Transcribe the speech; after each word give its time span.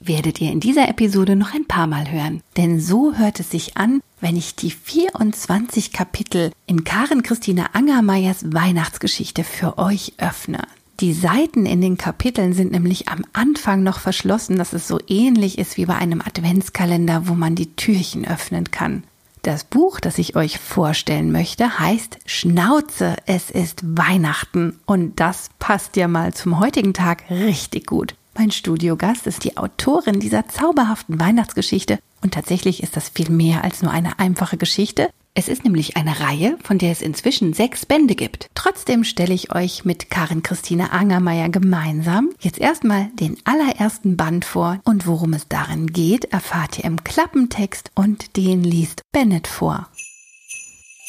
werdet 0.09 0.41
ihr 0.41 0.51
in 0.51 0.61
dieser 0.61 0.89
Episode 0.89 1.37
noch 1.37 1.55
ein 1.55 1.67
paar 1.67 1.87
Mal 1.87 2.11
hören. 2.11 2.43
Denn 2.57 2.81
so 2.81 3.15
hört 3.15 3.39
es 3.39 3.51
sich 3.51 3.77
an, 3.77 4.01
wenn 4.21 4.37
ich 4.37 4.57
die 4.57 4.71
24 4.71 5.93
Kapitel 5.93 6.51
in 6.67 6.85
Karen 6.85 7.23
Christine 7.23 7.75
Angermeyers 7.75 8.53
Weihnachtsgeschichte 8.53 9.45
für 9.45 9.79
euch 9.79 10.15
öffne. 10.19 10.63
Die 11.01 11.13
Seiten 11.13 11.65
in 11.65 11.81
den 11.81 11.97
Kapiteln 11.97 12.55
sind 12.55 12.73
nämlich 12.73 13.09
am 13.09 13.25
Anfang 13.33 13.85
noch 13.85 14.01
verschlossen, 14.01 14.59
dass 14.59 14.73
es 14.73 14.89
so 14.89 14.99
ähnlich 15.07 15.57
ist 15.59 15.77
wie 15.77 15.87
bei 15.87 15.95
einem 15.95 16.21
Adventskalender, 16.21 17.29
wo 17.29 17.35
man 17.35 17.55
die 17.55 17.77
Türchen 17.77 18.27
öffnen 18.27 18.73
kann. 18.73 19.05
Das 19.43 19.63
Buch, 19.63 20.01
das 20.01 20.19
ich 20.19 20.35
euch 20.35 20.59
vorstellen 20.59 21.31
möchte, 21.31 21.79
heißt 21.79 22.19
Schnauze, 22.27 23.15
es 23.27 23.51
ist 23.51 23.81
Weihnachten. 23.97 24.81
Und 24.87 25.21
das 25.21 25.51
passt 25.61 25.97
ja 25.97 26.09
mal 26.09 26.35
zum 26.35 26.59
heutigen 26.59 26.95
Tag 26.95 27.31
richtig 27.31 27.87
gut. 27.87 28.15
Mein 28.39 28.53
Studiogast 28.53 29.27
ist 29.27 29.43
die 29.43 29.57
Autorin 29.57 30.21
dieser 30.21 30.47
zauberhaften 30.47 31.19
Weihnachtsgeschichte 31.19 31.99
und 32.23 32.35
tatsächlich 32.35 32.85
ist 32.85 32.97
das 32.97 33.09
viel 33.09 33.31
mehr 33.31 33.65
als 33.65 33.83
nur 33.83 33.91
eine 33.91 34.21
einfache 34.21 34.57
Geschichte. 34.57 35.11
Es 35.35 35.49
ist 35.49 35.65
nämlich 35.65 35.97
eine 35.97 36.21
Reihe, 36.21 36.57
von 36.63 36.79
der 36.79 36.93
es 36.93 37.03
inzwischen 37.03 37.53
sechs 37.53 37.85
Bände 37.85 38.15
gibt. 38.15 38.49
Trotzdem 38.55 39.03
stelle 39.03 39.35
ich 39.35 39.53
euch 39.53 39.85
mit 39.85 40.09
Karin 40.09 40.45
Christine 40.45 40.93
Angermeier 40.93 41.49
gemeinsam 41.49 42.31
jetzt 42.39 42.61
erstmal 42.61 43.11
den 43.15 43.37
allerersten 43.43 44.17
Band 44.17 44.45
vor 44.45 44.79
und 44.85 45.09
worum 45.09 45.33
es 45.33 45.49
darin 45.49 45.89
geht, 45.89 46.27
erfahrt 46.27 46.79
ihr 46.79 46.85
im 46.85 47.03
Klappentext 47.03 47.91
und 47.97 48.37
den 48.37 48.63
liest 48.63 49.03
Bennett 49.11 49.49
vor. 49.49 49.89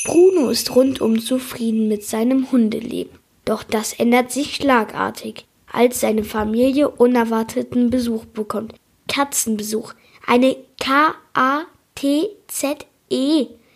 Bruno 0.06 0.50
ist 0.50 0.76
rundum 0.76 1.20
zufrieden 1.20 1.90
mit 1.90 2.04
seinem 2.04 2.52
Hundeleben. 2.52 3.20
Doch 3.46 3.62
das 3.62 3.94
ändert 3.94 4.32
sich 4.32 4.56
schlagartig 4.56 5.46
als 5.72 6.00
seine 6.00 6.24
Familie 6.24 6.90
unerwarteten 6.90 7.90
Besuch 7.90 8.26
bekommt. 8.26 8.76
Katzenbesuch. 9.08 9.94
Eine 10.26 10.56
K-A-T-Z-E 10.80 11.68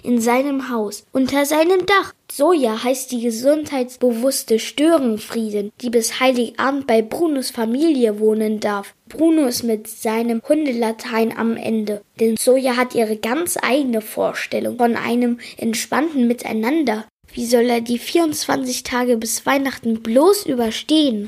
in 0.04 0.22
seinem 0.22 0.70
Haus, 0.70 1.06
unter 1.12 1.46
seinem 1.46 1.86
Dach. 1.86 2.14
Soja 2.32 2.84
heißt 2.84 3.12
die 3.12 3.22
gesundheitsbewusste 3.22 4.60
Störenfrieden, 4.60 5.72
die 5.82 5.90
bis 5.90 6.20
Heiligabend 6.20 6.88
bei 6.88 7.02
Brunos 7.02 7.52
Familie 7.52 8.20
wohnen 8.20 8.60
darf. 8.60 8.96
Bruno 9.08 9.46
ist 9.46 9.64
mit 9.64 9.88
seinem 9.88 10.42
Hundelatein 10.48 11.36
am 11.38 11.56
Ende, 11.56 12.02
denn 12.20 12.38
Soja 12.38 12.76
hat 12.76 12.96
ihre 12.96 13.18
ganz 13.18 13.58
eigene 13.62 14.02
Vorstellung 14.02 14.78
von 14.78 14.96
einem 14.96 15.40
entspannten 15.58 16.28
Miteinander. 16.28 17.06
Wie 17.32 17.46
soll 17.46 17.70
er 17.70 17.82
die 17.82 18.00
24 18.00 18.84
Tage 18.84 19.18
bis 19.18 19.46
Weihnachten 19.46 20.02
bloß 20.04 20.46
überstehen? 20.46 21.28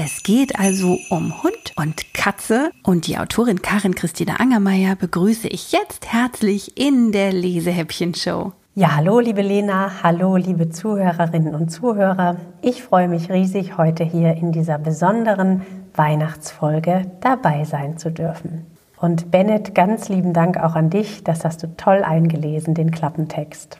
Es 0.00 0.22
geht 0.22 0.60
also 0.60 0.96
um 1.10 1.42
Hund 1.42 1.72
und 1.74 2.14
Katze 2.14 2.70
und 2.84 3.08
die 3.08 3.18
Autorin 3.18 3.62
Karin 3.62 3.96
Christina 3.96 4.36
Angermeier 4.36 4.94
begrüße 4.94 5.48
ich 5.48 5.72
jetzt 5.72 6.12
herzlich 6.12 6.78
in 6.78 7.10
der 7.10 7.32
Lesehäppchen-Show. 7.32 8.52
Ja, 8.76 8.94
hallo 8.94 9.18
liebe 9.18 9.42
Lena, 9.42 9.90
hallo 10.04 10.36
liebe 10.36 10.70
Zuhörerinnen 10.70 11.52
und 11.56 11.70
Zuhörer. 11.70 12.36
Ich 12.62 12.84
freue 12.84 13.08
mich 13.08 13.28
riesig, 13.28 13.76
heute 13.76 14.04
hier 14.04 14.34
in 14.34 14.52
dieser 14.52 14.78
besonderen 14.78 15.62
Weihnachtsfolge 15.96 17.10
dabei 17.20 17.64
sein 17.64 17.98
zu 17.98 18.12
dürfen. 18.12 18.66
Und 19.00 19.32
Bennett, 19.32 19.74
ganz 19.74 20.08
lieben 20.08 20.32
Dank 20.32 20.58
auch 20.58 20.76
an 20.76 20.90
dich, 20.90 21.24
das 21.24 21.44
hast 21.44 21.64
du 21.64 21.76
toll 21.76 22.04
eingelesen, 22.04 22.74
den 22.74 22.92
Klappentext. 22.92 23.78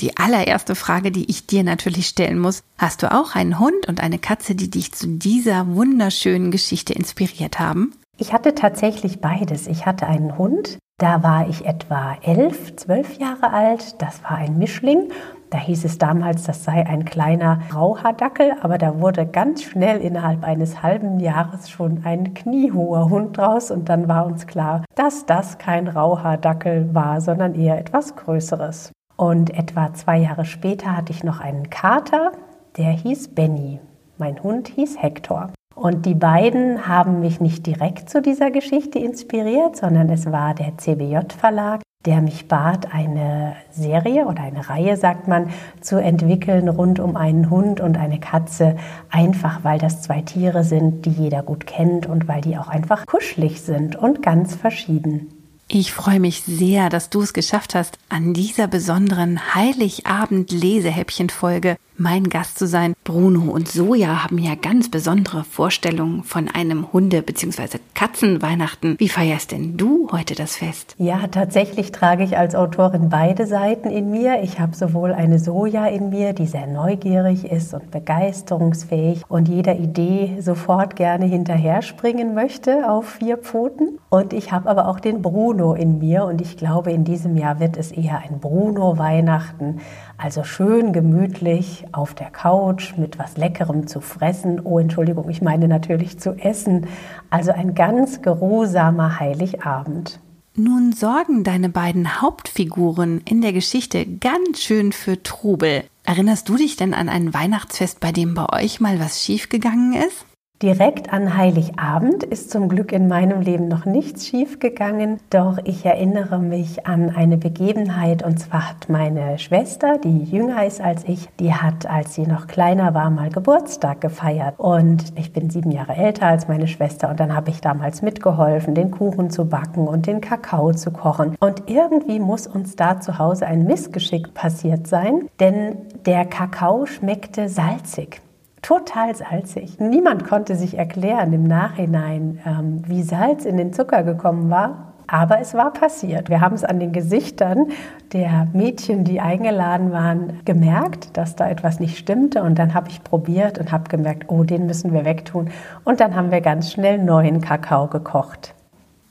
Die 0.00 0.16
allererste 0.16 0.74
Frage, 0.74 1.10
die 1.10 1.30
ich 1.30 1.46
dir 1.46 1.62
natürlich 1.62 2.06
stellen 2.06 2.38
muss, 2.38 2.62
hast 2.78 3.02
du 3.02 3.12
auch 3.12 3.34
einen 3.34 3.58
Hund 3.58 3.86
und 3.86 4.02
eine 4.02 4.18
Katze, 4.18 4.54
die 4.54 4.70
dich 4.70 4.92
zu 4.92 5.06
dieser 5.06 5.74
wunderschönen 5.74 6.50
Geschichte 6.50 6.94
inspiriert 6.94 7.58
haben? 7.58 7.92
Ich 8.16 8.32
hatte 8.32 8.54
tatsächlich 8.54 9.20
beides. 9.20 9.66
Ich 9.66 9.84
hatte 9.84 10.06
einen 10.06 10.38
Hund, 10.38 10.78
da 10.98 11.22
war 11.22 11.48
ich 11.48 11.66
etwa 11.66 12.16
elf, 12.22 12.76
zwölf 12.76 13.18
Jahre 13.18 13.52
alt. 13.52 14.00
Das 14.00 14.22
war 14.22 14.32
ein 14.32 14.58
Mischling. 14.58 15.10
Da 15.50 15.58
hieß 15.58 15.84
es 15.84 15.98
damals, 15.98 16.44
das 16.44 16.64
sei 16.64 16.86
ein 16.86 17.04
kleiner 17.04 17.60
Rauhaardackel, 17.74 18.52
aber 18.62 18.78
da 18.78 19.00
wurde 19.00 19.26
ganz 19.26 19.64
schnell 19.64 20.00
innerhalb 20.00 20.44
eines 20.44 20.82
halben 20.82 21.18
Jahres 21.18 21.68
schon 21.68 22.02
ein 22.04 22.34
kniehoher 22.34 23.10
Hund 23.10 23.36
draus 23.36 23.70
und 23.70 23.88
dann 23.88 24.08
war 24.08 24.26
uns 24.26 24.46
klar, 24.46 24.84
dass 24.94 25.26
das 25.26 25.58
kein 25.58 25.88
Rauhaardackel 25.88 26.94
war, 26.94 27.20
sondern 27.20 27.54
eher 27.54 27.78
etwas 27.78 28.14
Größeres. 28.14 28.92
Und 29.20 29.50
etwa 29.50 29.92
zwei 29.92 30.16
Jahre 30.16 30.46
später 30.46 30.96
hatte 30.96 31.12
ich 31.12 31.22
noch 31.24 31.40
einen 31.40 31.68
Kater, 31.68 32.32
der 32.78 32.90
hieß 32.90 33.34
Benny. 33.34 33.78
Mein 34.16 34.42
Hund 34.42 34.68
hieß 34.68 34.96
Hector. 35.02 35.52
Und 35.74 36.06
die 36.06 36.14
beiden 36.14 36.88
haben 36.88 37.20
mich 37.20 37.38
nicht 37.38 37.66
direkt 37.66 38.08
zu 38.08 38.22
dieser 38.22 38.50
Geschichte 38.50 38.98
inspiriert, 38.98 39.76
sondern 39.76 40.08
es 40.08 40.32
war 40.32 40.54
der 40.54 40.78
CBJ 40.78 41.34
Verlag, 41.36 41.82
der 42.06 42.22
mich 42.22 42.48
bat, 42.48 42.94
eine 42.94 43.56
Serie 43.70 44.24
oder 44.24 44.40
eine 44.40 44.70
Reihe, 44.70 44.96
sagt 44.96 45.28
man, 45.28 45.50
zu 45.82 45.98
entwickeln 45.98 46.70
rund 46.70 46.98
um 46.98 47.14
einen 47.16 47.50
Hund 47.50 47.82
und 47.82 47.98
eine 47.98 48.20
Katze, 48.20 48.76
einfach 49.10 49.64
weil 49.64 49.78
das 49.78 50.00
zwei 50.00 50.22
Tiere 50.22 50.64
sind, 50.64 51.04
die 51.04 51.10
jeder 51.10 51.42
gut 51.42 51.66
kennt 51.66 52.06
und 52.06 52.26
weil 52.26 52.40
die 52.40 52.56
auch 52.56 52.68
einfach 52.68 53.04
kuschelig 53.04 53.60
sind 53.60 53.96
und 53.96 54.22
ganz 54.22 54.54
verschieden. 54.54 55.39
Ich 55.72 55.92
freue 55.92 56.18
mich 56.18 56.42
sehr, 56.42 56.88
dass 56.88 57.10
du 57.10 57.22
es 57.22 57.32
geschafft 57.32 57.76
hast, 57.76 57.96
an 58.08 58.34
dieser 58.34 58.66
besonderen 58.66 59.54
Heiligabend-Lesehäppchen-Folge 59.54 61.76
mein 62.00 62.24
Gast 62.24 62.58
zu 62.58 62.66
sein. 62.66 62.94
Bruno 63.04 63.50
und 63.50 63.68
Soja 63.68 64.24
haben 64.24 64.38
ja 64.38 64.54
ganz 64.54 64.90
besondere 64.90 65.44
Vorstellungen 65.44 66.24
von 66.24 66.48
einem 66.48 66.92
Hunde- 66.92 67.22
bzw. 67.22 67.78
Katzenweihnachten. 67.94 68.96
Wie 68.98 69.10
feierst 69.10 69.52
denn 69.52 69.76
du 69.76 70.08
heute 70.10 70.34
das 70.34 70.56
Fest? 70.56 70.94
Ja, 70.96 71.26
tatsächlich 71.26 71.92
trage 71.92 72.24
ich 72.24 72.38
als 72.38 72.54
Autorin 72.54 73.10
beide 73.10 73.46
Seiten 73.46 73.90
in 73.90 74.10
mir. 74.10 74.42
Ich 74.42 74.58
habe 74.58 74.74
sowohl 74.74 75.12
eine 75.12 75.38
Soja 75.38 75.86
in 75.86 76.08
mir, 76.08 76.32
die 76.32 76.46
sehr 76.46 76.66
neugierig 76.66 77.44
ist 77.44 77.74
und 77.74 77.90
begeisterungsfähig 77.90 79.24
und 79.28 79.48
jeder 79.48 79.76
Idee 79.76 80.38
sofort 80.40 80.96
gerne 80.96 81.26
hinterher 81.26 81.82
springen 81.82 82.34
möchte 82.34 82.88
auf 82.88 83.10
vier 83.10 83.36
Pfoten. 83.36 83.98
Und 84.08 84.32
ich 84.32 84.52
habe 84.52 84.70
aber 84.70 84.88
auch 84.88 85.00
den 85.00 85.20
Bruno 85.20 85.74
in 85.74 85.98
mir 85.98 86.24
und 86.24 86.40
ich 86.40 86.56
glaube, 86.56 86.92
in 86.92 87.04
diesem 87.04 87.36
Jahr 87.36 87.60
wird 87.60 87.76
es 87.76 87.92
eher 87.92 88.18
ein 88.18 88.40
Bruno-Weihnachten. 88.40 89.80
Also 90.16 90.44
schön 90.44 90.92
gemütlich 90.92 91.84
auf 91.92 92.14
der 92.14 92.30
Couch 92.30 92.96
mit 92.96 93.18
was 93.18 93.36
Leckerem 93.36 93.86
zu 93.86 94.00
fressen. 94.00 94.60
Oh, 94.64 94.78
Entschuldigung, 94.78 95.28
ich 95.28 95.42
meine 95.42 95.68
natürlich 95.68 96.18
zu 96.18 96.32
essen. 96.32 96.86
Also 97.30 97.52
ein 97.52 97.74
ganz 97.74 98.22
geruhsamer 98.22 99.20
Heiligabend. 99.20 100.20
Nun 100.56 100.92
sorgen 100.92 101.44
deine 101.44 101.68
beiden 101.68 102.20
Hauptfiguren 102.20 103.20
in 103.24 103.40
der 103.40 103.52
Geschichte 103.52 104.04
ganz 104.04 104.60
schön 104.60 104.92
für 104.92 105.22
Trubel. 105.22 105.84
Erinnerst 106.04 106.48
du 106.48 106.56
dich 106.56 106.76
denn 106.76 106.92
an 106.92 107.08
ein 107.08 107.32
Weihnachtsfest, 107.32 108.00
bei 108.00 108.10
dem 108.10 108.34
bei 108.34 108.46
euch 108.52 108.80
mal 108.80 108.98
was 108.98 109.22
schiefgegangen 109.22 109.92
ist? 109.92 110.26
Direkt 110.62 111.10
an 111.10 111.38
Heiligabend 111.38 112.22
ist 112.22 112.50
zum 112.50 112.68
Glück 112.68 112.92
in 112.92 113.08
meinem 113.08 113.40
Leben 113.40 113.66
noch 113.66 113.86
nichts 113.86 114.26
schiefgegangen, 114.26 115.16
doch 115.30 115.56
ich 115.64 115.86
erinnere 115.86 116.38
mich 116.38 116.86
an 116.86 117.08
eine 117.08 117.38
Begebenheit 117.38 118.22
und 118.22 118.38
zwar 118.38 118.68
hat 118.68 118.90
meine 118.90 119.38
Schwester, 119.38 119.96
die 119.96 120.22
jünger 120.24 120.66
ist 120.66 120.82
als 120.82 121.04
ich, 121.04 121.30
die 121.38 121.54
hat, 121.54 121.86
als 121.86 122.14
sie 122.14 122.26
noch 122.26 122.46
kleiner 122.46 122.92
war, 122.92 123.08
mal 123.08 123.30
Geburtstag 123.30 124.02
gefeiert. 124.02 124.56
Und 124.58 125.02
ich 125.16 125.32
bin 125.32 125.48
sieben 125.48 125.70
Jahre 125.70 125.96
älter 125.96 126.26
als 126.26 126.46
meine 126.46 126.68
Schwester 126.68 127.08
und 127.08 127.20
dann 127.20 127.34
habe 127.34 127.48
ich 127.48 127.62
damals 127.62 128.02
mitgeholfen, 128.02 128.74
den 128.74 128.90
Kuchen 128.90 129.30
zu 129.30 129.48
backen 129.48 129.88
und 129.88 130.06
den 130.06 130.20
Kakao 130.20 130.74
zu 130.74 130.90
kochen. 130.90 131.36
Und 131.40 131.70
irgendwie 131.70 132.18
muss 132.20 132.46
uns 132.46 132.76
da 132.76 133.00
zu 133.00 133.18
Hause 133.18 133.46
ein 133.46 133.64
Missgeschick 133.64 134.34
passiert 134.34 134.86
sein, 134.86 135.30
denn 135.40 135.78
der 136.04 136.26
Kakao 136.26 136.84
schmeckte 136.84 137.48
salzig 137.48 138.20
total 138.62 139.14
salzig. 139.14 139.78
Niemand 139.80 140.26
konnte 140.26 140.54
sich 140.56 140.78
erklären 140.78 141.32
im 141.32 141.44
Nachhinein, 141.44 142.40
ähm, 142.46 142.82
wie 142.86 143.02
Salz 143.02 143.44
in 143.44 143.56
den 143.56 143.72
Zucker 143.72 144.02
gekommen 144.02 144.50
war. 144.50 144.92
Aber 145.06 145.40
es 145.40 145.54
war 145.54 145.72
passiert. 145.72 146.28
Wir 146.28 146.40
haben 146.40 146.54
es 146.54 146.62
an 146.62 146.78
den 146.78 146.92
Gesichtern 146.92 147.72
der 148.12 148.46
Mädchen, 148.52 149.02
die 149.02 149.20
eingeladen 149.20 149.90
waren, 149.90 150.38
gemerkt, 150.44 151.16
dass 151.16 151.34
da 151.34 151.50
etwas 151.50 151.80
nicht 151.80 151.98
stimmte. 151.98 152.44
Und 152.44 152.60
dann 152.60 152.74
habe 152.74 152.90
ich 152.90 153.02
probiert 153.02 153.58
und 153.58 153.72
habe 153.72 153.88
gemerkt, 153.88 154.26
oh, 154.28 154.44
den 154.44 154.66
müssen 154.66 154.92
wir 154.92 155.04
wegtun. 155.04 155.50
Und 155.84 155.98
dann 155.98 156.14
haben 156.14 156.30
wir 156.30 156.40
ganz 156.40 156.70
schnell 156.70 156.98
neuen 156.98 157.40
Kakao 157.40 157.88
gekocht. 157.88 158.54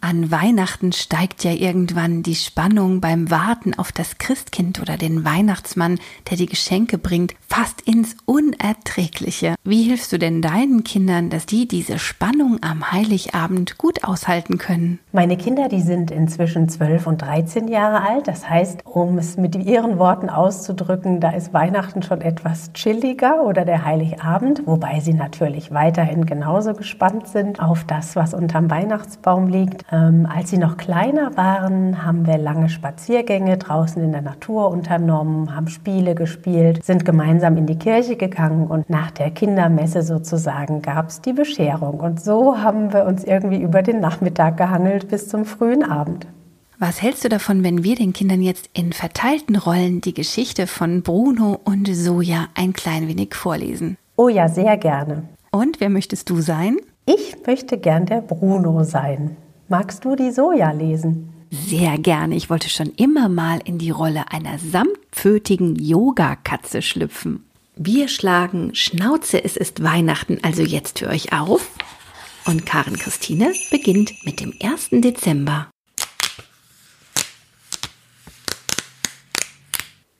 An 0.01 0.31
Weihnachten 0.31 0.93
steigt 0.93 1.43
ja 1.43 1.51
irgendwann 1.51 2.23
die 2.23 2.35
Spannung 2.35 3.01
beim 3.01 3.29
Warten 3.29 3.73
auf 3.73 3.91
das 3.91 4.17
Christkind 4.17 4.79
oder 4.79 4.95
den 4.95 5.25
Weihnachtsmann, 5.25 5.99
der 6.29 6.37
die 6.37 6.45
Geschenke 6.45 6.97
bringt, 6.97 7.35
fast 7.47 7.81
ins 7.81 8.15
Unerträgliche. 8.25 9.55
Wie 9.65 9.83
hilfst 9.83 10.13
du 10.13 10.17
denn 10.17 10.41
deinen 10.41 10.85
Kindern, 10.85 11.29
dass 11.29 11.45
die 11.45 11.67
diese 11.67 11.99
Spannung 11.99 12.63
am 12.63 12.93
Heiligabend 12.93 13.77
gut 13.77 14.05
aushalten 14.05 14.57
können? 14.57 14.99
Meine 15.11 15.37
Kinder, 15.37 15.69
die 15.69 15.81
sind 15.81 16.11
inzwischen 16.11 16.69
12 16.69 17.07
und 17.07 17.23
13 17.23 17.67
Jahre 17.67 18.07
alt. 18.07 18.27
Das 18.27 18.47
heißt, 18.47 18.85
um 18.85 19.17
es 19.17 19.37
mit 19.37 19.55
ihren 19.55 19.97
Worten 19.97 20.29
auszudrücken, 20.29 21.19
da 21.19 21.31
ist 21.31 21.51
Weihnachten 21.51 22.03
schon 22.03 22.21
etwas 22.21 22.73
chilliger 22.73 23.43
oder 23.43 23.65
der 23.65 23.85
Heiligabend, 23.85 24.67
wobei 24.67 24.99
sie 24.99 25.15
natürlich 25.15 25.73
weiterhin 25.73 26.27
genauso 26.27 26.73
gespannt 26.73 27.27
sind 27.27 27.59
auf 27.59 27.85
das, 27.85 28.15
was 28.15 28.35
unterm 28.35 28.69
Weihnachtsbaum 28.69 29.47
liegt. 29.47 29.83
Ähm, 29.91 30.27
als 30.31 30.51
sie 30.51 30.59
noch 30.59 30.77
kleiner 30.77 31.35
waren, 31.35 32.05
haben 32.05 32.27
wir 32.27 32.37
lange 32.37 32.69
Spaziergänge 32.69 33.57
draußen 33.57 34.03
in 34.03 34.11
der 34.11 34.21
Natur 34.21 34.69
unternommen, 34.69 35.55
haben 35.55 35.69
Spiele 35.69 36.13
gespielt, 36.13 36.85
sind 36.85 37.03
gemeinsam 37.03 37.57
in 37.57 37.65
die 37.65 37.79
Kirche 37.79 38.15
gegangen 38.15 38.67
und 38.67 38.91
nach 38.91 39.09
der 39.09 39.31
Kindermesse 39.31 40.03
sozusagen 40.03 40.83
gab 40.83 41.07
es 41.07 41.19
die 41.21 41.33
Bescherung. 41.33 41.99
Und 41.99 42.21
so 42.21 42.59
haben 42.59 42.93
wir 42.93 43.05
uns 43.05 43.23
irgendwie 43.23 43.59
über 43.59 43.81
den 43.81 44.01
Nachmittag 44.01 44.57
gehangelt 44.57 44.98
bis 45.07 45.27
zum 45.27 45.45
frühen 45.45 45.83
Abend. 45.83 46.27
Was 46.77 47.01
hältst 47.01 47.25
du 47.25 47.29
davon, 47.29 47.63
wenn 47.63 47.83
wir 47.83 47.95
den 47.95 48.13
Kindern 48.13 48.41
jetzt 48.41 48.69
in 48.73 48.93
verteilten 48.93 49.57
Rollen 49.57 49.99
die 50.01 50.13
Geschichte 50.13 50.65
von 50.65 51.01
Bruno 51.01 51.59
und 51.63 51.93
Soja 51.93 52.47
ein 52.55 52.73
klein 52.73 53.07
wenig 53.07 53.35
vorlesen? 53.35 53.97
Oh 54.15 54.29
ja, 54.29 54.47
sehr 54.47 54.77
gerne. 54.77 55.27
Und 55.51 55.79
wer 55.79 55.89
möchtest 55.89 56.29
du 56.29 56.39
sein? 56.39 56.77
Ich 57.05 57.35
möchte 57.45 57.77
gern 57.77 58.05
der 58.05 58.21
Bruno 58.21 58.83
sein. 58.83 59.35
Magst 59.67 60.05
du 60.05 60.15
die 60.15 60.31
Soja 60.31 60.71
lesen? 60.71 61.33
Sehr 61.51 61.97
gerne. 61.97 62.35
Ich 62.35 62.49
wollte 62.49 62.69
schon 62.69 62.91
immer 62.95 63.27
mal 63.27 63.59
in 63.63 63.77
die 63.77 63.89
Rolle 63.89 64.31
einer 64.31 64.57
samtpfötigen 64.59 65.75
Yogakatze 65.75 66.81
schlüpfen. 66.81 67.43
Wir 67.75 68.07
schlagen 68.07 68.75
Schnauze, 68.75 69.43
es 69.43 69.57
ist 69.57 69.83
Weihnachten, 69.83 70.39
also 70.43 70.61
jetzt 70.61 70.99
für 70.99 71.07
euch 71.07 71.33
auf. 71.33 71.71
Und 72.49 72.65
Karin 72.65 72.97
Christine 72.97 73.53
beginnt 73.69 74.25
mit 74.25 74.39
dem 74.39 74.55
1. 74.59 74.89
Dezember. 74.89 75.67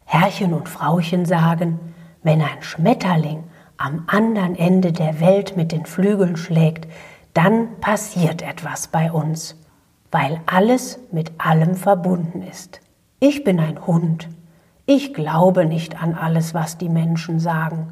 Herrchen 0.06 0.54
und 0.54 0.70
Frauchen 0.70 1.26
sagen, 1.26 1.80
wenn 2.22 2.40
ein 2.44 2.62
Schmetterling 2.62 3.46
am 3.78 4.04
anderen 4.06 4.56
Ende 4.56 4.94
der 4.94 5.20
Welt 5.20 5.58
mit 5.58 5.72
den 5.72 5.88
Flügeln 5.88 6.38
schlägt, 6.38 6.88
dann 7.34 7.80
passiert 7.80 8.44
etwas 8.44 8.90
bei 8.90 9.12
uns, 9.12 9.56
weil 10.12 10.40
alles 10.46 11.00
mit 11.12 11.32
allem 11.40 11.74
verbunden 11.74 12.44
ist. 12.44 12.80
Ich 13.20 13.44
bin 13.44 13.60
ein 13.60 13.88
Hund. 13.88 14.30
Ich 14.86 15.16
glaube 15.16 15.66
nicht 15.66 16.00
an 16.00 16.14
alles, 16.14 16.54
was 16.54 16.78
die 16.78 16.90
Menschen 16.90 17.40
sagen. 17.40 17.92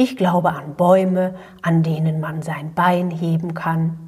Ich 0.00 0.16
glaube 0.16 0.50
an 0.50 0.76
Bäume, 0.76 1.34
an 1.60 1.82
denen 1.82 2.20
man 2.20 2.40
sein 2.40 2.72
Bein 2.72 3.10
heben 3.10 3.54
kann. 3.54 3.98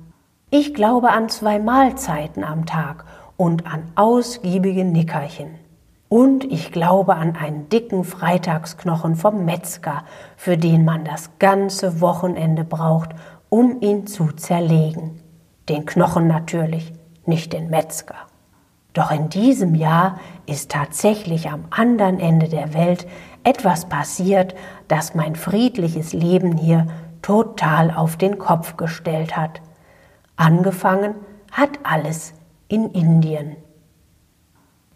Ich 0.49 0.73
glaube 0.73 1.11
an 1.11 1.29
zwei 1.29 1.59
Mahlzeiten 1.59 2.45
am 2.45 2.65
Tag 2.65 3.05
und 3.37 3.67
an 3.67 3.83
ausgiebige 3.97 4.85
Nickerchen. 4.85 5.57
Und 6.09 6.45
ich 6.45 6.71
glaube 6.71 7.17
an 7.17 7.35
einen 7.35 7.69
dicken 7.71 8.05
Freitagsknochen 8.05 9.17
vom 9.17 9.45
Metzger, 9.45 10.05
für 10.37 10.57
den 10.57 10.85
man 10.85 11.05
das 11.05 11.31
ganze 11.41 12.01
Wochenende 12.01 12.63
braucht, 12.63 13.11
um 13.49 13.81
ihn 13.81 14.07
zu 14.07 14.31
zerlegen. 14.31 15.21
Den 15.69 15.87
Knochen 15.87 16.29
natürlich, 16.29 16.93
nicht 17.27 17.53
den 17.53 17.69
Metzger. 17.69 18.15
Doch 18.93 19.11
in 19.11 19.29
diesem 19.29 19.75
Jahr 19.75 20.21
ist 20.47 20.71
tatsächlich 20.71 21.51
am 21.51 21.65
anderen 21.71 22.21
Ende 22.21 22.49
der 22.49 22.75
Welt 22.75 23.09
etwas 23.45 23.89
passiert, 23.89 24.55
das 24.91 25.15
mein 25.15 25.37
friedliches 25.37 26.13
Leben 26.13 26.57
hier 26.57 26.87
total 27.23 27.91
auf 27.91 28.17
den 28.17 28.39
Kopf 28.39 28.77
gestellt 28.77 29.37
hat. 29.37 29.61
Angefangen 30.37 31.15
hat 31.53 31.79
alles 31.83 32.35
in 32.69 32.91
Indien. 32.91 33.57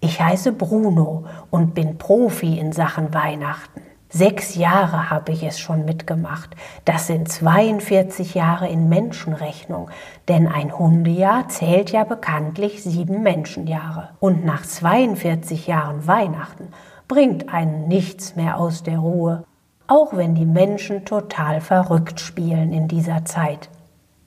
Ich 0.00 0.20
heiße 0.20 0.52
Bruno 0.52 1.24
und 1.50 1.74
bin 1.74 1.96
Profi 1.96 2.58
in 2.58 2.72
Sachen 2.72 3.14
Weihnachten. 3.14 3.82
Sechs 4.08 4.54
Jahre 4.54 5.10
habe 5.10 5.32
ich 5.32 5.42
es 5.42 5.58
schon 5.58 5.84
mitgemacht. 5.84 6.54
Das 6.84 7.06
sind 7.06 7.28
42 7.28 8.34
Jahre 8.34 8.68
in 8.68 8.88
Menschenrechnung, 8.88 9.90
denn 10.28 10.46
ein 10.46 10.78
Hundejahr 10.78 11.48
zählt 11.48 11.90
ja 11.90 12.04
bekanntlich 12.04 12.82
sieben 12.82 13.22
Menschenjahre. 13.22 14.10
Und 14.20 14.44
nach 14.44 14.62
42 14.62 15.66
Jahren 15.66 16.06
Weihnachten 16.06 16.68
bringt 17.08 17.52
einen 17.52 17.88
nichts 17.88 18.36
mehr 18.36 18.58
aus 18.58 18.82
der 18.82 18.98
Ruhe, 18.98 19.44
auch 19.86 20.16
wenn 20.16 20.34
die 20.34 20.46
Menschen 20.46 21.04
total 21.04 21.60
verrückt 21.60 22.20
spielen 22.20 22.72
in 22.72 22.88
dieser 22.88 23.24
Zeit. 23.24 23.68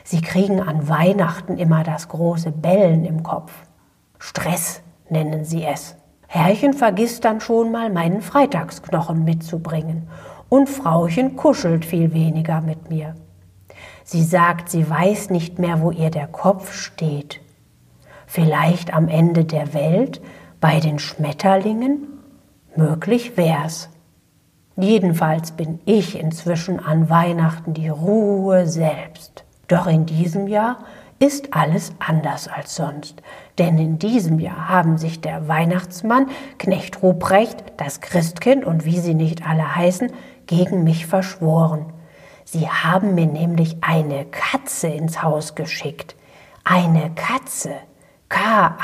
Sie 0.04 0.22
kriegen 0.22 0.62
an 0.62 0.88
Weihnachten 0.88 1.58
immer 1.58 1.84
das 1.84 2.08
große 2.08 2.52
Bellen 2.52 3.04
im 3.06 3.24
Kopf. 3.24 3.52
Stress 4.20 4.82
nennen 5.10 5.44
sie 5.44 5.64
es. 5.64 5.96
Herrchen 6.28 6.74
vergisst 6.74 7.26
dann 7.26 7.42
schon 7.42 7.72
mal 7.72 7.90
meinen 7.90 8.22
Freitagsknochen 8.22 9.24
mitzubringen 9.24 10.08
und 10.50 10.70
Frauchen 10.70 11.36
kuschelt 11.36 11.86
viel 11.86 12.14
weniger 12.14 12.62
mit 12.62 12.90
mir. 12.90 13.16
Sie 14.04 14.24
sagt, 14.24 14.70
sie 14.70 14.90
weiß 14.90 15.30
nicht 15.30 15.60
mehr, 15.60 15.82
wo 15.82 15.92
ihr 15.92 16.10
der 16.10 16.28
Kopf 16.28 16.74
steht. 16.74 17.42
Vielleicht 18.26 18.94
am 18.94 19.08
Ende 19.08 19.46
der 19.46 19.74
Welt, 19.74 20.22
bei 20.62 20.80
den 20.80 21.00
Schmetterlingen? 21.00 22.08
Möglich 22.76 23.36
wär's. 23.38 23.90
Jedenfalls 24.78 25.52
bin 25.52 25.80
ich 25.86 26.20
inzwischen 26.20 26.80
an 26.80 27.10
Weihnachten 27.10 27.74
die 27.74 27.90
Ruhe 27.90 28.68
selbst. 28.68 29.44
Doch 29.68 29.88
in 29.88 30.06
diesem 30.06 30.48
Jahr 30.48 30.78
ist 31.18 31.56
alles 31.56 31.94
anders 31.98 32.48
als 32.48 32.76
sonst. 32.76 33.24
Denn 33.58 33.80
in 33.80 33.98
diesem 33.98 34.38
Jahr 34.40 34.70
haben 34.70 35.00
sich 35.00 35.20
der 35.20 35.48
Weihnachtsmann, 35.48 36.28
Knecht 36.60 37.02
Ruprecht, 37.02 37.64
das 37.78 38.02
Christkind 38.02 38.66
und 38.66 38.86
wie 38.86 39.00
sie 39.00 39.16
nicht 39.16 39.48
alle 39.48 39.76
heißen, 39.76 40.12
gegen 40.46 40.84
mich 40.84 41.08
verschworen. 41.08 41.92
Sie 42.46 42.70
haben 42.70 43.16
mir 43.16 43.26
nämlich 43.26 43.78
eine 43.82 44.26
Katze 44.26 44.90
ins 44.90 45.24
Haus 45.24 45.56
geschickt. 45.56 46.16
Eine 46.64 47.10
Katze. 47.16 47.72
K-A-T-Z-E. 48.30 48.78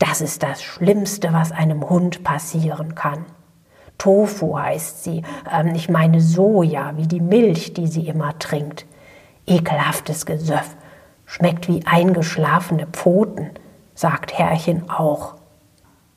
Das 0.00 0.22
ist 0.22 0.42
das 0.42 0.62
Schlimmste, 0.62 1.34
was 1.34 1.52
einem 1.52 1.88
Hund 1.88 2.24
passieren 2.24 2.94
kann. 2.94 3.26
Tofu 3.98 4.58
heißt 4.58 5.04
sie, 5.04 5.22
ähm, 5.52 5.74
ich 5.74 5.90
meine 5.90 6.22
Soja, 6.22 6.96
wie 6.96 7.06
die 7.06 7.20
Milch, 7.20 7.74
die 7.74 7.86
sie 7.86 8.08
immer 8.08 8.38
trinkt. 8.38 8.86
Ekelhaftes 9.46 10.24
Gesöff, 10.24 10.74
schmeckt 11.26 11.68
wie 11.68 11.84
eingeschlafene 11.84 12.86
Pfoten, 12.86 13.50
sagt 13.94 14.38
Herrchen 14.38 14.88
auch. 14.88 15.34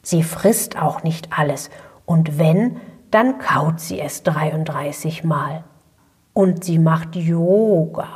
Sie 0.01 0.23
frisst 0.23 0.81
auch 0.81 1.03
nicht 1.03 1.37
alles, 1.37 1.69
und 2.05 2.39
wenn, 2.39 2.79
dann 3.11 3.37
kaut 3.37 3.81
sie 3.81 3.99
es 3.99 4.23
33 4.23 5.25
Mal. 5.25 5.65
Und 6.31 6.63
sie 6.63 6.79
macht 6.79 7.17
Yoga, 7.17 8.07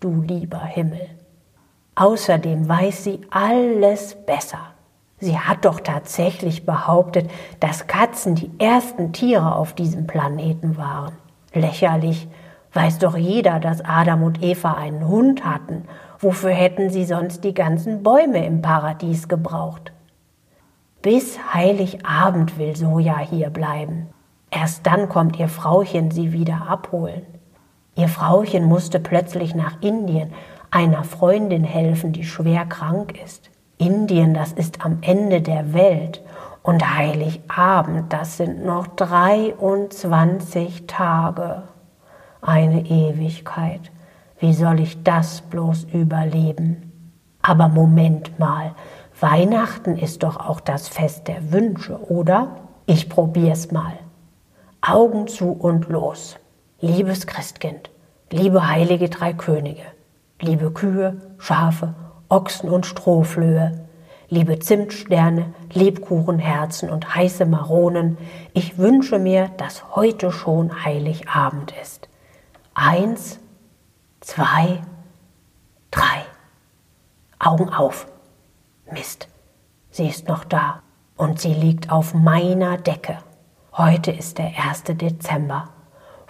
du 0.00 0.22
lieber 0.22 0.64
Himmel. 0.64 1.10
Außerdem 1.94 2.66
weiß 2.66 3.04
sie 3.04 3.20
alles 3.30 4.16
besser. 4.24 4.69
Sie 5.20 5.38
hat 5.38 5.64
doch 5.64 5.80
tatsächlich 5.80 6.64
behauptet, 6.64 7.30
dass 7.60 7.86
Katzen 7.86 8.34
die 8.34 8.50
ersten 8.58 9.12
Tiere 9.12 9.54
auf 9.54 9.74
diesem 9.74 10.06
Planeten 10.06 10.76
waren. 10.76 11.12
Lächerlich, 11.52 12.28
Weiß 12.72 12.98
doch 12.98 13.16
jeder, 13.16 13.58
dass 13.58 13.84
Adam 13.84 14.22
und 14.22 14.42
Eva 14.42 14.74
einen 14.74 15.08
Hund 15.08 15.44
hatten. 15.44 15.84
Wofür 16.20 16.50
hätten 16.50 16.90
sie 16.90 17.04
sonst 17.04 17.42
die 17.42 17.54
ganzen 17.54 18.02
Bäume 18.02 18.46
im 18.46 18.62
Paradies 18.62 19.26
gebraucht? 19.26 19.92
Bis 21.02 21.38
Heiligabend 21.52 22.58
will 22.58 22.76
Soja 22.76 23.18
hier 23.18 23.50
bleiben. 23.50 24.08
Erst 24.50 24.86
dann 24.86 25.08
kommt 25.08 25.38
ihr 25.38 25.48
Frauchen 25.48 26.10
sie 26.10 26.32
wieder 26.32 26.68
abholen. 26.68 27.22
Ihr 27.96 28.08
Frauchen 28.08 28.64
musste 28.64 29.00
plötzlich 29.00 29.54
nach 29.54 29.80
Indien 29.80 30.32
einer 30.70 31.02
Freundin 31.02 31.64
helfen, 31.64 32.12
die 32.12 32.24
schwer 32.24 32.66
krank 32.66 33.18
ist. 33.20 33.50
Indien, 33.80 34.34
das 34.34 34.52
ist 34.52 34.84
am 34.84 34.98
Ende 35.00 35.40
der 35.40 35.72
Welt. 35.72 36.22
Und 36.62 36.96
Heiligabend, 36.96 38.12
das 38.12 38.36
sind 38.36 38.64
noch 38.64 38.86
23 38.86 40.86
Tage 40.86 41.62
eine 42.42 42.84
Ewigkeit. 42.84 43.90
Wie 44.38 44.52
soll 44.52 44.80
ich 44.80 45.02
das 45.02 45.40
bloß 45.40 45.84
überleben? 45.92 46.92
Aber 47.42 47.68
Moment 47.68 48.38
mal, 48.38 48.74
Weihnachten 49.18 49.96
ist 49.96 50.22
doch 50.22 50.36
auch 50.36 50.60
das 50.60 50.88
Fest 50.88 51.28
der 51.28 51.52
Wünsche, 51.52 51.98
oder? 52.10 52.56
Ich 52.86 53.08
probier's 53.08 53.72
mal. 53.72 53.92
Augen 54.82 55.26
zu 55.26 55.52
und 55.52 55.88
los. 55.88 56.36
Liebes 56.80 57.26
Christkind, 57.26 57.90
liebe 58.30 58.66
heilige 58.66 59.10
drei 59.10 59.34
Könige, 59.34 59.82
liebe 60.40 60.70
Kühe, 60.70 61.20
Schafe, 61.38 61.94
Ochsen 62.30 62.70
und 62.70 62.86
Strohflöhe, 62.86 63.86
liebe 64.28 64.60
Zimtsterne, 64.60 65.52
Lebkuchenherzen 65.72 66.88
und 66.88 67.14
heiße 67.14 67.44
Maronen, 67.44 68.16
ich 68.54 68.78
wünsche 68.78 69.18
mir, 69.18 69.48
dass 69.56 69.96
heute 69.96 70.30
schon 70.30 70.84
Heiligabend 70.84 71.74
ist. 71.82 72.08
Eins, 72.72 73.40
zwei, 74.20 74.80
drei. 75.90 76.24
Augen 77.38 77.70
auf. 77.70 78.06
Mist, 78.92 79.28
sie 79.90 80.06
ist 80.06 80.28
noch 80.28 80.44
da 80.44 80.82
und 81.16 81.40
sie 81.40 81.54
liegt 81.54 81.90
auf 81.90 82.14
meiner 82.14 82.76
Decke. 82.76 83.18
Heute 83.72 84.12
ist 84.12 84.38
der 84.38 84.52
1. 84.68 84.84
Dezember. 84.84 85.70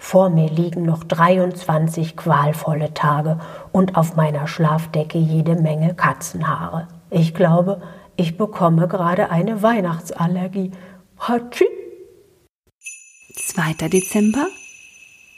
Vor 0.03 0.29
mir 0.31 0.49
liegen 0.49 0.81
noch 0.81 1.03
23 1.03 2.17
qualvolle 2.17 2.91
Tage 2.95 3.39
und 3.71 3.95
auf 3.95 4.15
meiner 4.15 4.47
Schlafdecke 4.47 5.19
jede 5.19 5.55
Menge 5.55 5.93
Katzenhaare. 5.93 6.87
Ich 7.11 7.35
glaube, 7.35 7.83
ich 8.17 8.35
bekomme 8.35 8.87
gerade 8.87 9.29
eine 9.29 9.61
Weihnachtsallergie. 9.61 10.71
Hatschi! 11.19 11.65
2. 13.35 13.87
Dezember 13.89 14.47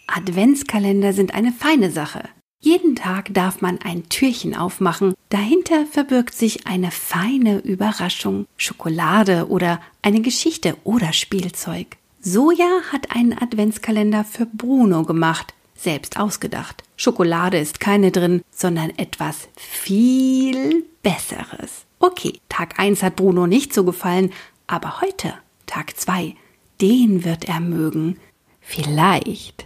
Adventskalender 0.08 1.12
sind 1.12 1.36
eine 1.36 1.52
feine 1.52 1.92
Sache. 1.92 2.24
Jeden 2.62 2.96
Tag 2.96 3.34
darf 3.34 3.62
man 3.62 3.80
ein 3.84 4.08
Türchen 4.08 4.56
aufmachen. 4.56 5.14
Dahinter 5.28 5.86
verbirgt 5.86 6.34
sich 6.34 6.66
eine 6.66 6.90
feine 6.90 7.58
Überraschung, 7.58 8.48
Schokolade 8.56 9.50
oder 9.50 9.82
eine 10.02 10.22
Geschichte 10.22 10.78
oder 10.86 11.12
Spielzeug. 11.12 11.98
Soja 12.26 12.84
hat 12.94 13.14
einen 13.14 13.38
Adventskalender 13.38 14.24
für 14.24 14.46
Bruno 14.46 15.04
gemacht, 15.04 15.54
selbst 15.76 16.18
ausgedacht. 16.18 16.82
Schokolade 16.96 17.58
ist 17.58 17.82
keine 17.82 18.12
drin, 18.12 18.42
sondern 18.50 18.92
etwas 18.92 19.50
viel 19.58 20.86
Besseres. 21.02 21.84
Okay, 22.00 22.40
Tag 22.48 22.80
1 22.80 23.04
hat 23.04 23.18
Bruno 23.18 23.46
nicht 23.46 23.74
so 23.74 23.84
gefallen, 23.84 24.32
aber 24.68 25.02
heute, 25.02 25.34
Tag 25.66 26.00
2, 26.00 26.34
den 26.80 27.26
wird 27.26 27.44
er 27.44 27.60
mögen. 27.60 28.18
Vielleicht. 28.62 29.66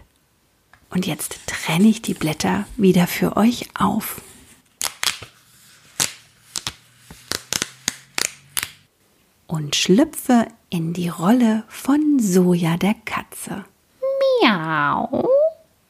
Und 0.89 1.05
jetzt 1.05 1.37
trenne 1.45 1.87
ich 1.87 2.01
die 2.01 2.15
Blätter 2.15 2.65
wieder 2.75 3.05
für 3.05 3.37
euch 3.37 3.67
auf. 3.77 4.19
Und 9.45 9.75
schlüpfe 9.75 10.47
in 10.69 10.93
die 10.93 11.09
Rolle 11.09 11.63
von 11.67 12.19
Soja 12.19 12.77
der 12.77 12.95
Katze. 13.05 13.65
Miau. 14.41 15.27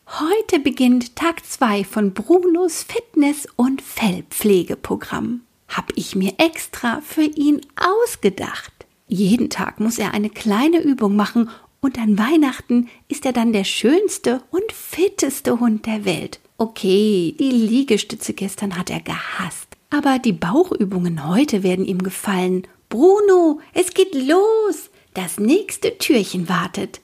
Heute 0.08 0.60
beginnt 0.60 1.16
Tag 1.16 1.46
2 1.46 1.84
von 1.84 2.14
Brunos 2.14 2.84
Fitness- 2.84 3.48
und 3.56 3.82
Fellpflegeprogramm. 3.82 5.42
Hab 5.68 5.92
ich 5.96 6.16
mir 6.16 6.34
extra 6.38 7.02
für 7.02 7.24
ihn 7.24 7.62
ausgedacht. 7.76 8.72
Jeden 9.08 9.50
Tag 9.50 9.80
muss 9.80 10.00
er 10.00 10.14
eine 10.14 10.30
kleine 10.30 10.82
Übung 10.82 11.16
machen 11.16 11.50
und 11.82 12.00
an 12.00 12.18
Weihnachten 12.18 12.88
ist 13.08 13.26
er 13.26 13.34
dann 13.34 13.54
der 13.54 13.64
schönste 13.64 14.42
und 14.52 14.72
fitteste 14.72 15.60
Hund 15.60 15.86
der 15.86 16.06
Welt. 16.06 16.40
Okay, 16.58 17.36
die 17.38 17.52
Liegestütze 17.52 18.34
gestern 18.34 18.78
hat 18.78 18.90
er 18.90 19.02
gehasst. 19.02 19.68
Aber 19.90 20.20
die 20.20 20.34
Bauchübungen 20.34 21.28
heute 21.28 21.64
werden 21.64 21.86
ihm 21.86 22.04
gefallen. 22.04 22.64
Bruno, 22.98 23.60
es 23.75 23.94
geht 23.94 24.16
los. 24.16 24.89
Das 25.13 25.38
nächste 25.38 26.00
Türchen 26.00 26.50
wartet. 26.50 27.00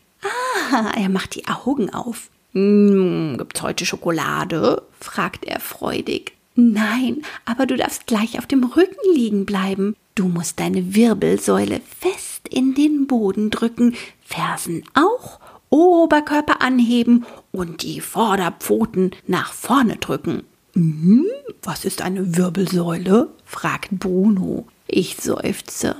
Ah, 0.71 0.91
er 0.97 1.07
macht 1.07 1.35
die 1.35 1.47
Augen 1.47 1.93
auf. 1.93 2.31
Hm, 2.53 3.35
gibt's 3.37 3.61
heute 3.61 3.85
Schokolade? 3.85 4.81
fragt 4.99 5.45
er 5.45 5.59
freudig. 5.59 6.33
Nein, 6.55 7.21
aber 7.45 7.67
du 7.67 7.77
darfst 7.77 8.07
gleich 8.07 8.39
auf 8.39 8.47
dem 8.47 8.63
Rücken 8.63 9.13
liegen 9.13 9.45
bleiben. 9.45 9.95
Du 10.15 10.27
musst 10.27 10.59
deine 10.59 10.95
Wirbelsäule 10.95 11.79
fest 11.99 12.47
in 12.49 12.73
den 12.73 13.05
Boden 13.05 13.51
drücken, 13.51 13.95
Fersen 14.25 14.83
auch, 14.95 15.39
Oberkörper 15.69 16.63
anheben 16.63 17.23
und 17.51 17.83
die 17.83 18.01
Vorderpfoten 18.01 19.11
nach 19.27 19.53
vorne 19.53 19.97
drücken. 19.97 20.41
Hm, 20.73 21.27
was 21.61 21.85
ist 21.85 22.01
eine 22.01 22.35
Wirbelsäule? 22.35 23.29
fragt 23.45 23.91
Bruno. 23.91 24.65
Ich 24.87 25.17
seufze. 25.17 25.95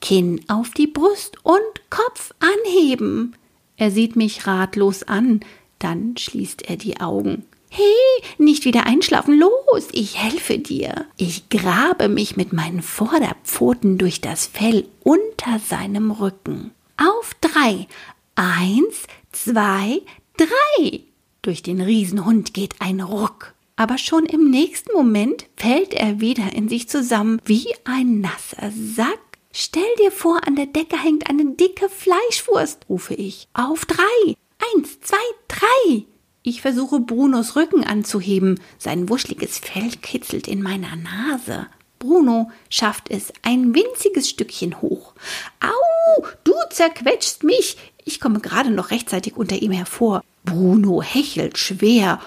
Kinn 0.00 0.40
auf 0.48 0.70
die 0.70 0.86
Brust 0.86 1.38
und 1.42 1.90
Kopf 1.90 2.32
anheben. 2.38 3.34
Er 3.76 3.90
sieht 3.90 4.16
mich 4.16 4.46
ratlos 4.46 5.02
an, 5.02 5.40
dann 5.78 6.16
schließt 6.16 6.62
er 6.68 6.76
die 6.76 7.00
Augen. 7.00 7.44
Hey, 7.68 8.22
nicht 8.38 8.64
wieder 8.64 8.86
einschlafen, 8.86 9.38
los, 9.38 9.88
ich 9.92 10.16
helfe 10.16 10.58
dir. 10.58 11.06
Ich 11.16 11.48
grabe 11.48 12.08
mich 12.08 12.36
mit 12.36 12.52
meinen 12.52 12.80
Vorderpfoten 12.80 13.98
durch 13.98 14.20
das 14.20 14.46
Fell 14.46 14.88
unter 15.02 15.58
seinem 15.58 16.10
Rücken. 16.10 16.70
Auf 16.96 17.34
drei. 17.40 17.86
Eins, 18.34 19.06
zwei, 19.32 20.00
drei. 20.36 21.00
Durch 21.42 21.62
den 21.62 21.80
Riesenhund 21.80 22.54
geht 22.54 22.76
ein 22.80 23.00
Ruck. 23.00 23.54
Aber 23.76 23.98
schon 23.98 24.24
im 24.24 24.50
nächsten 24.50 24.92
Moment 24.94 25.46
fällt 25.56 25.92
er 25.92 26.18
wieder 26.20 26.54
in 26.54 26.68
sich 26.68 26.88
zusammen 26.88 27.40
wie 27.44 27.66
ein 27.84 28.20
nasser 28.20 28.72
Sack. 28.72 29.20
Stell 29.52 29.94
dir 29.98 30.10
vor, 30.10 30.46
an 30.46 30.56
der 30.56 30.66
Decke 30.66 31.02
hängt 31.02 31.28
eine 31.28 31.44
dicke 31.54 31.88
Fleischwurst, 31.90 32.86
rufe 32.88 33.14
ich. 33.14 33.48
Auf 33.52 33.84
drei. 33.84 34.34
Eins, 34.74 35.00
zwei, 35.00 35.16
drei. 35.48 36.04
Ich 36.42 36.62
versuche 36.62 37.00
Brunos 37.00 37.54
Rücken 37.56 37.84
anzuheben. 37.84 38.60
Sein 38.78 39.08
wuschliges 39.10 39.58
Fell 39.58 39.90
kitzelt 40.00 40.48
in 40.48 40.62
meiner 40.62 40.96
Nase. 40.96 41.66
Bruno 41.98 42.50
schafft 42.70 43.10
es 43.10 43.32
ein 43.42 43.74
winziges 43.74 44.30
Stückchen 44.30 44.80
hoch. 44.80 45.14
Au, 45.60 46.26
du 46.44 46.52
zerquetschst 46.70 47.42
mich. 47.42 47.76
Ich 48.04 48.20
komme 48.20 48.40
gerade 48.40 48.70
noch 48.70 48.90
rechtzeitig 48.90 49.36
unter 49.36 49.56
ihm 49.56 49.72
hervor. 49.72 50.22
Bruno 50.44 51.02
hechelt 51.02 51.58
schwer. 51.58 52.20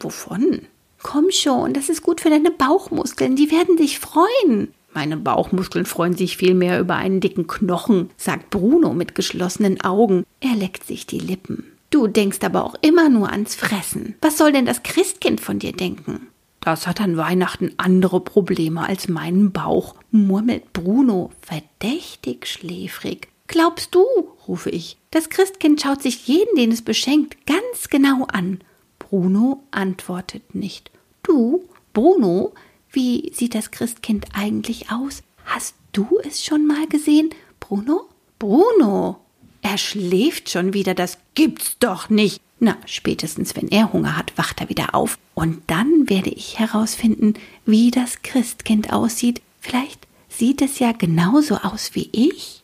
Wovon? 0.00 0.66
Komm 1.02 1.30
schon, 1.30 1.74
das 1.74 1.88
ist 1.88 2.02
gut 2.02 2.20
für 2.20 2.30
deine 2.30 2.50
Bauchmuskeln, 2.50 3.36
die 3.36 3.50
werden 3.50 3.78
sich 3.78 3.98
freuen. 3.98 4.72
Meine 4.94 5.16
Bauchmuskeln 5.16 5.86
freuen 5.86 6.16
sich 6.16 6.36
vielmehr 6.36 6.80
über 6.80 6.96
einen 6.96 7.20
dicken 7.20 7.46
Knochen, 7.46 8.10
sagt 8.16 8.50
Bruno 8.50 8.94
mit 8.94 9.14
geschlossenen 9.14 9.80
Augen. 9.82 10.24
Er 10.40 10.56
leckt 10.56 10.84
sich 10.84 11.06
die 11.06 11.20
Lippen. 11.20 11.72
Du 11.90 12.06
denkst 12.06 12.40
aber 12.42 12.64
auch 12.64 12.74
immer 12.82 13.08
nur 13.08 13.30
ans 13.30 13.54
Fressen. 13.54 14.16
Was 14.20 14.36
soll 14.36 14.52
denn 14.52 14.66
das 14.66 14.82
Christkind 14.82 15.40
von 15.40 15.58
dir 15.58 15.72
denken? 15.72 16.28
Das 16.60 16.86
hat 16.86 17.00
an 17.00 17.16
Weihnachten 17.16 17.72
andere 17.76 18.20
Probleme 18.20 18.86
als 18.86 19.08
meinen 19.08 19.52
Bauch, 19.52 19.94
murmelt 20.10 20.72
Bruno, 20.72 21.30
verdächtig 21.40 22.46
schläfrig. 22.46 23.28
Glaubst 23.46 23.94
du, 23.94 24.04
rufe 24.46 24.68
ich, 24.68 24.98
das 25.10 25.30
Christkind 25.30 25.80
schaut 25.80 26.02
sich 26.02 26.26
jeden, 26.26 26.56
den 26.56 26.72
es 26.72 26.82
beschenkt, 26.82 27.46
ganz 27.46 27.88
genau 27.88 28.24
an. 28.24 28.60
Bruno 29.08 29.62
antwortet 29.70 30.54
nicht. 30.54 30.90
Du, 31.22 31.64
Bruno, 31.94 32.52
wie 32.90 33.32
sieht 33.34 33.54
das 33.54 33.70
Christkind 33.70 34.26
eigentlich 34.34 34.90
aus? 34.90 35.22
Hast 35.46 35.74
du 35.92 36.18
es 36.24 36.44
schon 36.44 36.66
mal 36.66 36.86
gesehen? 36.88 37.30
Bruno? 37.58 38.02
Bruno! 38.38 39.20
Er 39.62 39.78
schläft 39.78 40.50
schon 40.50 40.74
wieder, 40.74 40.94
das 40.94 41.16
gibt's 41.34 41.78
doch 41.78 42.10
nicht. 42.10 42.42
Na, 42.60 42.76
spätestens 42.84 43.56
wenn 43.56 43.68
er 43.68 43.94
Hunger 43.94 44.14
hat, 44.16 44.36
wacht 44.36 44.60
er 44.60 44.68
wieder 44.68 44.94
auf. 44.94 45.18
Und 45.34 45.62
dann 45.68 46.10
werde 46.10 46.30
ich 46.30 46.58
herausfinden, 46.58 47.34
wie 47.64 47.90
das 47.90 48.20
Christkind 48.22 48.92
aussieht. 48.92 49.40
Vielleicht 49.58 50.06
sieht 50.28 50.60
es 50.60 50.80
ja 50.80 50.92
genauso 50.92 51.56
aus 51.56 51.94
wie 51.94 52.10
ich. 52.12 52.62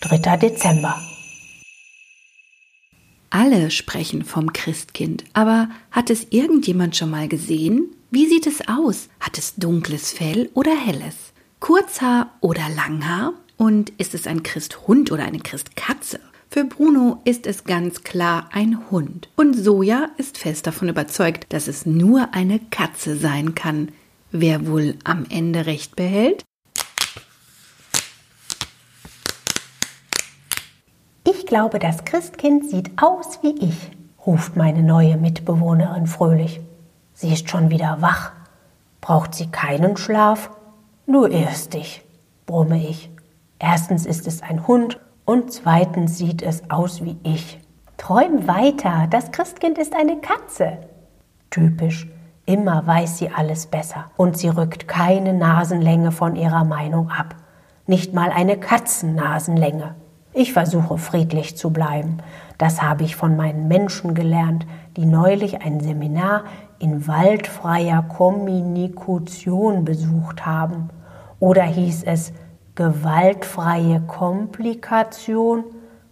3. 0.00 0.36
Dezember. 0.36 1.00
Alle 3.30 3.70
sprechen 3.70 4.24
vom 4.24 4.52
Christkind, 4.52 5.24
aber 5.34 5.68
hat 5.90 6.08
es 6.08 6.28
irgendjemand 6.30 6.96
schon 6.96 7.10
mal 7.10 7.28
gesehen? 7.28 7.94
Wie 8.10 8.26
sieht 8.26 8.46
es 8.46 8.66
aus? 8.68 9.08
Hat 9.20 9.36
es 9.36 9.56
dunkles 9.56 10.12
Fell 10.12 10.48
oder 10.54 10.74
helles? 10.74 11.32
Kurzhaar 11.60 12.34
oder 12.40 12.68
Langhaar? 12.74 13.34
Und 13.58 13.90
ist 13.98 14.14
es 14.14 14.26
ein 14.26 14.42
Christhund 14.42 15.12
oder 15.12 15.24
eine 15.24 15.40
Christkatze? 15.40 16.20
Für 16.50 16.64
Bruno 16.64 17.20
ist 17.24 17.46
es 17.46 17.64
ganz 17.64 18.02
klar 18.02 18.48
ein 18.52 18.90
Hund. 18.90 19.28
Und 19.36 19.54
Soja 19.54 20.08
ist 20.16 20.38
fest 20.38 20.66
davon 20.66 20.88
überzeugt, 20.88 21.46
dass 21.50 21.68
es 21.68 21.84
nur 21.84 22.32
eine 22.32 22.58
Katze 22.70 23.16
sein 23.16 23.54
kann. 23.54 23.90
Wer 24.30 24.66
wohl 24.66 24.94
am 25.04 25.26
Ende 25.28 25.66
recht 25.66 25.96
behält? 25.96 26.44
Ich 31.30 31.44
glaube, 31.44 31.78
das 31.78 32.06
Christkind 32.06 32.70
sieht 32.70 33.02
aus 33.02 33.40
wie 33.42 33.54
ich, 33.62 33.90
ruft 34.26 34.56
meine 34.56 34.82
neue 34.82 35.18
Mitbewohnerin 35.18 36.06
fröhlich. 36.06 36.58
Sie 37.12 37.30
ist 37.30 37.50
schon 37.50 37.68
wieder 37.68 37.98
wach. 38.00 38.32
Braucht 39.02 39.34
sie 39.34 39.48
keinen 39.48 39.98
Schlaf? 39.98 40.48
Nur 41.04 41.30
erst 41.30 41.74
dich, 41.74 42.02
brumme 42.46 42.82
ich. 42.82 43.10
Erstens 43.58 44.06
ist 44.06 44.26
es 44.26 44.42
ein 44.42 44.66
Hund 44.66 45.00
und 45.26 45.52
zweitens 45.52 46.16
sieht 46.16 46.40
es 46.40 46.70
aus 46.70 47.04
wie 47.04 47.18
ich. 47.24 47.60
Träum 47.98 48.48
weiter, 48.48 49.06
das 49.10 49.30
Christkind 49.30 49.76
ist 49.76 49.94
eine 49.94 50.16
Katze. 50.22 50.78
Typisch, 51.50 52.08
immer 52.46 52.86
weiß 52.86 53.18
sie 53.18 53.28
alles 53.28 53.66
besser 53.66 54.10
und 54.16 54.38
sie 54.38 54.48
rückt 54.48 54.88
keine 54.88 55.34
Nasenlänge 55.34 56.10
von 56.10 56.36
ihrer 56.36 56.64
Meinung 56.64 57.10
ab. 57.10 57.34
Nicht 57.86 58.14
mal 58.14 58.30
eine 58.30 58.58
Katzennasenlänge. 58.58 59.94
Ich 60.40 60.52
versuche 60.52 60.98
friedlich 60.98 61.56
zu 61.56 61.70
bleiben. 61.70 62.18
Das 62.58 62.80
habe 62.80 63.02
ich 63.02 63.16
von 63.16 63.36
meinen 63.36 63.66
Menschen 63.66 64.14
gelernt, 64.14 64.68
die 64.96 65.04
neulich 65.04 65.62
ein 65.62 65.80
Seminar 65.80 66.44
in 66.78 67.08
waldfreier 67.08 68.04
Kommunikation 68.04 69.84
besucht 69.84 70.46
haben. 70.46 70.90
Oder 71.40 71.64
hieß 71.64 72.04
es 72.04 72.32
gewaltfreie 72.76 74.00
Komplikation? 74.06 75.64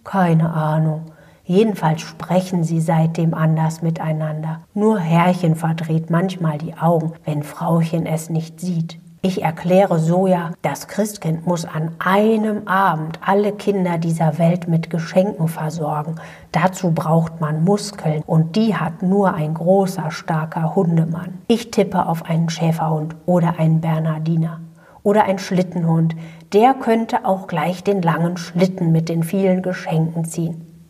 Keine 0.03 0.53
Ahnung. 0.53 1.13
Jedenfalls 1.45 2.01
sprechen 2.01 2.65
sie 2.65 2.81
seitdem 2.81 3.33
anders 3.33 3.81
miteinander. 3.81 4.63
Nur 4.75 4.99
Herrchen 4.99 5.55
verdreht 5.55 6.11
manchmal 6.11 6.59
die 6.59 6.77
Augen, 6.77 7.13
wenn 7.25 7.45
Frauchen 7.45 8.07
es 8.07 8.29
nicht 8.29 8.59
sieht. 8.59 8.99
Ich 9.27 9.43
erkläre 9.43 9.99
so 9.99 10.29
ja, 10.29 10.53
das 10.63 10.87
Christkind 10.87 11.49
muss 11.49 11.65
an 11.65 11.97
einem 11.99 12.69
Abend 12.69 13.19
alle 13.27 13.51
Kinder 13.51 13.99
dieser 13.99 14.39
Welt 14.39 14.69
mit 14.69 14.89
Geschenken 14.89 15.49
versorgen. 15.49 16.15
Dazu 16.53 16.93
braucht 16.93 17.41
man 17.41 17.65
Muskeln 17.65 18.23
und 18.25 18.55
die 18.55 18.77
hat 18.77 19.03
nur 19.03 19.35
ein 19.35 19.55
großer, 19.55 20.13
starker 20.13 20.77
Hundemann. 20.77 21.43
Ich 21.49 21.73
tippe 21.73 22.07
auf 22.07 22.27
einen 22.27 22.49
Schäferhund 22.49 23.17
oder 23.27 23.59
einen 23.59 23.81
Bernardiner 23.81 24.61
oder 25.03 25.25
einen 25.25 25.41
Schlittenhund. 25.41 26.15
Der 26.53 26.75
könnte 26.75 27.25
auch 27.25 27.49
gleich 27.49 27.83
den 27.83 28.03
langen 28.03 28.37
Schlitten 28.37 28.93
mit 28.93 29.09
den 29.09 29.25
vielen 29.25 29.61
Geschenken 29.61 30.25
ziehen. 30.25 30.87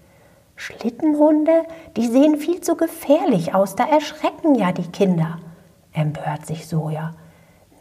Schlittenhunde, 0.56 1.62
die 1.96 2.06
sehen 2.06 2.36
viel 2.36 2.60
zu 2.60 2.76
gefährlich 2.76 3.54
aus, 3.54 3.76
da 3.76 3.86
erschrecken 3.88 4.56
ja 4.56 4.72
die 4.72 4.88
Kinder, 4.88 5.38
empört 5.94 6.44
sich 6.44 6.68
Soja. 6.68 7.14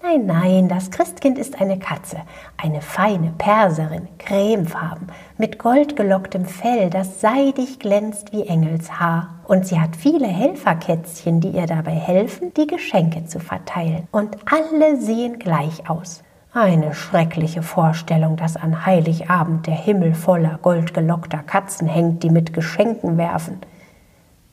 Nein, 0.08 0.28
nein, 0.28 0.68
das 0.68 0.92
Christkind 0.92 1.40
ist 1.40 1.60
eine 1.60 1.80
Katze, 1.80 2.18
eine 2.58 2.82
feine 2.82 3.34
Perserin, 3.40 4.08
cremefarben, 4.20 5.08
mit 5.40 5.58
goldgelocktem 5.58 6.46
Fell, 6.46 6.92
das 6.92 7.22
seidig 7.22 7.80
glänzt 7.80 8.32
wie 8.32 8.44
Engelshaar. 8.44 9.40
Und 9.48 9.66
sie 9.66 9.80
hat 9.80 9.96
viele 9.96 10.28
Helferkätzchen, 10.28 11.42
die 11.42 11.50
ihr 11.50 11.66
dabei 11.66 11.94
helfen, 11.94 12.54
die 12.54 12.68
Geschenke 12.68 13.26
zu 13.26 13.40
verteilen. 13.40 14.08
Und 14.12 14.38
alle 14.46 14.98
sehen 14.98 15.40
gleich 15.40 15.90
aus. 15.90 16.24
Eine 16.54 16.94
schreckliche 16.94 17.64
Vorstellung, 17.64 18.36
dass 18.36 18.58
an 18.58 18.86
Heiligabend 18.86 19.66
der 19.66 19.74
Himmel 19.74 20.14
voller 20.14 20.60
goldgelockter 20.62 21.40
Katzen 21.40 21.88
hängt, 21.88 22.22
die 22.22 22.30
mit 22.30 22.54
Geschenken 22.54 23.18
werfen. 23.18 23.60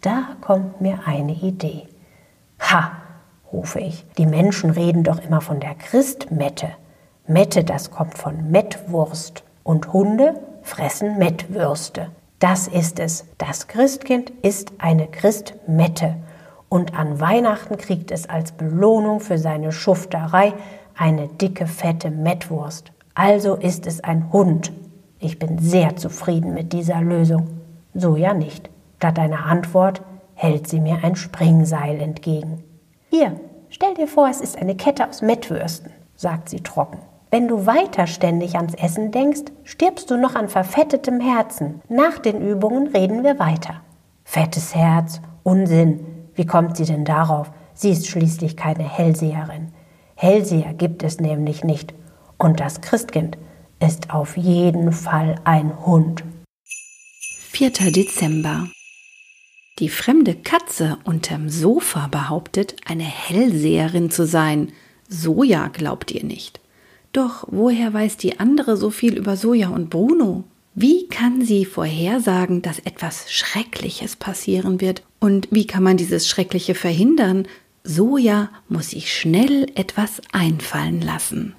Da 0.00 0.28
kommt 0.40 0.80
mir 0.80 1.00
eine 1.04 1.32
Idee. 1.32 1.88
Ha! 2.58 3.01
Rufe 3.52 3.80
ich. 3.80 4.06
Die 4.18 4.26
Menschen 4.26 4.70
reden 4.70 5.04
doch 5.04 5.22
immer 5.22 5.40
von 5.40 5.60
der 5.60 5.74
Christmette. 5.74 6.68
Mette, 7.26 7.64
das 7.64 7.90
kommt 7.90 8.16
von 8.18 8.50
Mettwurst. 8.50 9.44
Und 9.62 9.92
Hunde 9.92 10.34
fressen 10.62 11.18
Mettwürste. 11.18 12.08
Das 12.38 12.66
ist 12.66 12.98
es. 12.98 13.26
Das 13.38 13.68
Christkind 13.68 14.30
ist 14.42 14.72
eine 14.78 15.06
Christmette. 15.06 16.16
Und 16.68 16.98
an 16.98 17.20
Weihnachten 17.20 17.76
kriegt 17.76 18.10
es 18.10 18.28
als 18.28 18.52
Belohnung 18.52 19.20
für 19.20 19.38
seine 19.38 19.72
Schufterei 19.72 20.52
eine 20.96 21.28
dicke, 21.28 21.66
fette 21.66 22.10
Mettwurst. 22.10 22.92
Also 23.14 23.54
ist 23.54 23.86
es 23.86 24.02
ein 24.02 24.32
Hund. 24.32 24.72
Ich 25.18 25.38
bin 25.38 25.58
sehr 25.58 25.96
zufrieden 25.96 26.54
mit 26.54 26.72
dieser 26.72 27.00
Lösung. 27.00 27.48
So 27.94 28.16
ja 28.16 28.34
nicht. 28.34 28.70
Statt 28.96 29.18
einer 29.18 29.46
Antwort 29.46 30.02
hält 30.34 30.68
sie 30.68 30.80
mir 30.80 30.98
ein 31.02 31.14
Springseil 31.14 32.00
entgegen. 32.00 32.64
Hier, 33.14 33.38
stell 33.68 33.92
dir 33.92 34.08
vor, 34.08 34.30
es 34.30 34.40
ist 34.40 34.56
eine 34.56 34.74
Kette 34.74 35.06
aus 35.06 35.20
Mettwürsten, 35.20 35.92
sagt 36.16 36.48
sie 36.48 36.62
trocken. 36.62 36.98
Wenn 37.30 37.46
du 37.46 37.66
weiter 37.66 38.06
ständig 38.06 38.56
ans 38.56 38.72
Essen 38.72 39.10
denkst, 39.10 39.52
stirbst 39.64 40.10
du 40.10 40.16
noch 40.16 40.34
an 40.34 40.48
verfettetem 40.48 41.20
Herzen. 41.20 41.82
Nach 41.90 42.18
den 42.18 42.40
Übungen 42.40 42.86
reden 42.86 43.22
wir 43.22 43.38
weiter. 43.38 43.82
Fettes 44.24 44.74
Herz, 44.74 45.20
Unsinn. 45.42 46.30
Wie 46.34 46.46
kommt 46.46 46.78
sie 46.78 46.86
denn 46.86 47.04
darauf? 47.04 47.50
Sie 47.74 47.90
ist 47.90 48.06
schließlich 48.06 48.56
keine 48.56 48.84
Hellseherin. 48.84 49.74
Hellseher 50.14 50.72
gibt 50.72 51.02
es 51.02 51.20
nämlich 51.20 51.64
nicht. 51.64 51.92
Und 52.38 52.60
das 52.60 52.80
Christkind 52.80 53.36
ist 53.78 54.14
auf 54.14 54.38
jeden 54.38 54.90
Fall 54.90 55.34
ein 55.44 55.84
Hund. 55.84 56.24
4. 57.50 57.72
Dezember 57.92 58.68
die 59.78 59.88
fremde 59.88 60.34
Katze 60.34 60.98
unterm 61.04 61.48
Sofa 61.48 62.08
behauptet, 62.08 62.76
eine 62.84 63.04
Hellseherin 63.04 64.10
zu 64.10 64.26
sein. 64.26 64.72
Soja 65.08 65.68
glaubt 65.68 66.10
ihr 66.10 66.24
nicht. 66.24 66.60
Doch 67.12 67.46
woher 67.50 67.92
weiß 67.92 68.16
die 68.16 68.38
andere 68.40 68.76
so 68.76 68.90
viel 68.90 69.16
über 69.16 69.36
Soja 69.36 69.68
und 69.68 69.90
Bruno? 69.90 70.44
Wie 70.74 71.06
kann 71.08 71.44
sie 71.44 71.66
vorhersagen, 71.66 72.62
dass 72.62 72.78
etwas 72.78 73.30
Schreckliches 73.30 74.16
passieren 74.16 74.80
wird? 74.80 75.02
Und 75.20 75.48
wie 75.50 75.66
kann 75.66 75.82
man 75.82 75.98
dieses 75.98 76.28
Schreckliche 76.28 76.74
verhindern? 76.74 77.46
Soja 77.84 78.50
muss 78.68 78.90
sich 78.90 79.12
schnell 79.12 79.70
etwas 79.74 80.22
einfallen 80.32 81.02
lassen. 81.02 81.54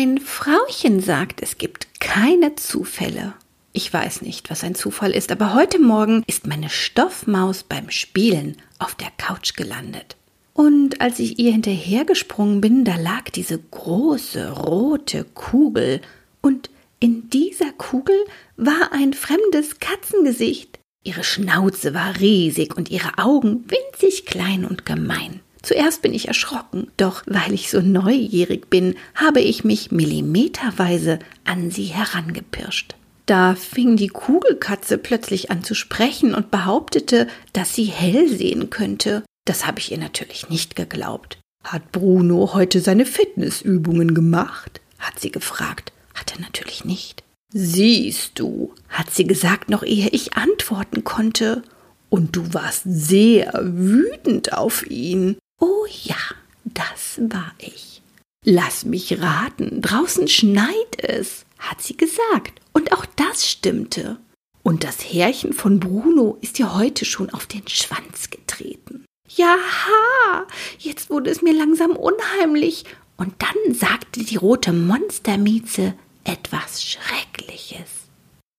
Mein 0.00 0.16
Frauchen 0.16 1.00
sagt, 1.00 1.42
es 1.42 1.58
gibt 1.58 2.00
keine 2.00 2.56
Zufälle. 2.56 3.34
Ich 3.74 3.92
weiß 3.92 4.22
nicht, 4.22 4.48
was 4.48 4.64
ein 4.64 4.74
Zufall 4.74 5.10
ist, 5.10 5.30
aber 5.30 5.52
heute 5.52 5.78
Morgen 5.78 6.22
ist 6.26 6.46
meine 6.46 6.70
Stoffmaus 6.70 7.64
beim 7.64 7.90
Spielen 7.90 8.56
auf 8.78 8.94
der 8.94 9.10
Couch 9.18 9.56
gelandet. 9.56 10.16
Und 10.54 11.02
als 11.02 11.18
ich 11.18 11.38
ihr 11.38 11.52
hinterhergesprungen 11.52 12.62
bin, 12.62 12.86
da 12.86 12.96
lag 12.96 13.28
diese 13.28 13.58
große 13.58 14.52
rote 14.52 15.24
Kugel, 15.34 16.00
und 16.40 16.70
in 16.98 17.28
dieser 17.28 17.70
Kugel 17.72 18.16
war 18.56 18.92
ein 18.92 19.12
fremdes 19.12 19.80
Katzengesicht. 19.80 20.78
Ihre 21.04 21.24
Schnauze 21.24 21.92
war 21.92 22.18
riesig 22.18 22.74
und 22.74 22.90
ihre 22.90 23.18
Augen 23.18 23.66
winzig 23.68 24.24
klein 24.24 24.64
und 24.64 24.86
gemein. 24.86 25.40
Zuerst 25.62 26.02
bin 26.02 26.14
ich 26.14 26.28
erschrocken, 26.28 26.90
doch 26.96 27.22
weil 27.26 27.52
ich 27.52 27.70
so 27.70 27.80
neugierig 27.80 28.70
bin, 28.70 28.94
habe 29.14 29.40
ich 29.40 29.64
mich 29.64 29.90
millimeterweise 29.90 31.18
an 31.44 31.70
sie 31.70 31.84
herangepirscht. 31.84 32.94
Da 33.26 33.54
fing 33.54 33.96
die 33.96 34.08
Kugelkatze 34.08 34.98
plötzlich 34.98 35.50
an 35.50 35.62
zu 35.62 35.74
sprechen 35.74 36.34
und 36.34 36.50
behauptete, 36.50 37.28
dass 37.52 37.74
sie 37.74 37.84
hell 37.84 38.28
sehen 38.28 38.70
könnte. 38.70 39.22
Das 39.44 39.66
habe 39.66 39.78
ich 39.78 39.92
ihr 39.92 39.98
natürlich 39.98 40.48
nicht 40.48 40.74
geglaubt. 40.74 41.38
Hat 41.62 41.92
Bruno 41.92 42.54
heute 42.54 42.80
seine 42.80 43.06
Fitnessübungen 43.06 44.14
gemacht? 44.14 44.80
hat 44.98 45.18
sie 45.18 45.30
gefragt. 45.30 45.92
Hat 46.14 46.32
er 46.34 46.40
natürlich 46.40 46.84
nicht. 46.84 47.22
Siehst 47.52 48.38
du, 48.38 48.74
hat 48.88 49.10
sie 49.10 49.24
gesagt, 49.24 49.70
noch 49.70 49.82
ehe 49.82 50.08
ich 50.08 50.34
antworten 50.34 51.04
konnte. 51.04 51.62
Und 52.08 52.36
du 52.36 52.52
warst 52.52 52.82
sehr 52.84 53.52
wütend 53.62 54.52
auf 54.52 54.88
ihn. 54.90 55.36
Oh 55.60 55.86
ja, 56.02 56.16
das 56.64 57.20
war 57.20 57.52
ich. 57.58 58.02
Lass 58.44 58.84
mich 58.84 59.20
raten, 59.20 59.82
draußen 59.82 60.26
schneit 60.26 60.96
es, 60.98 61.44
hat 61.58 61.82
sie 61.82 61.96
gesagt. 61.96 62.60
Und 62.72 62.92
auch 62.92 63.04
das 63.16 63.48
stimmte. 63.48 64.18
Und 64.62 64.84
das 64.84 65.04
Härchen 65.12 65.52
von 65.52 65.78
Bruno 65.78 66.38
ist 66.40 66.58
ja 66.58 66.74
heute 66.74 67.04
schon 67.04 67.30
auf 67.30 67.46
den 67.46 67.66
Schwanz 67.68 68.30
getreten. 68.30 69.04
Jaha, 69.28 70.46
jetzt 70.78 71.10
wurde 71.10 71.30
es 71.30 71.42
mir 71.42 71.52
langsam 71.52 71.92
unheimlich. 71.92 72.84
Und 73.16 73.34
dann 73.38 73.74
sagte 73.74 74.24
die 74.24 74.36
rote 74.36 74.72
Monstermieze, 74.72 75.94
etwas 76.24 76.82
Schreckliches. 76.82 77.88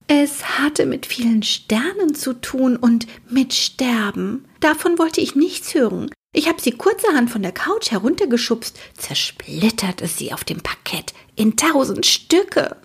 Es 0.08 0.60
hatte 0.60 0.86
mit 0.86 1.06
vielen 1.06 1.42
Sternen 1.42 2.14
zu 2.14 2.34
tun 2.34 2.76
und 2.76 3.08
mit 3.30 3.54
Sterben. 3.54 4.46
Davon 4.60 5.00
wollte 5.00 5.22
ich 5.22 5.36
nichts 5.36 5.74
hören. 5.74 6.12
Ich 6.34 6.48
habe 6.48 6.62
sie 6.62 6.72
kurzerhand 6.72 7.30
von 7.30 7.42
der 7.42 7.52
Couch 7.52 7.92
heruntergeschubst, 7.92 8.80
zersplitterte 8.98 10.08
sie 10.08 10.32
auf 10.32 10.46
dem 10.46 10.62
Parkett 10.62 11.14
in 11.36 11.58
tausend 11.58 12.06
Stücke. 12.06 12.78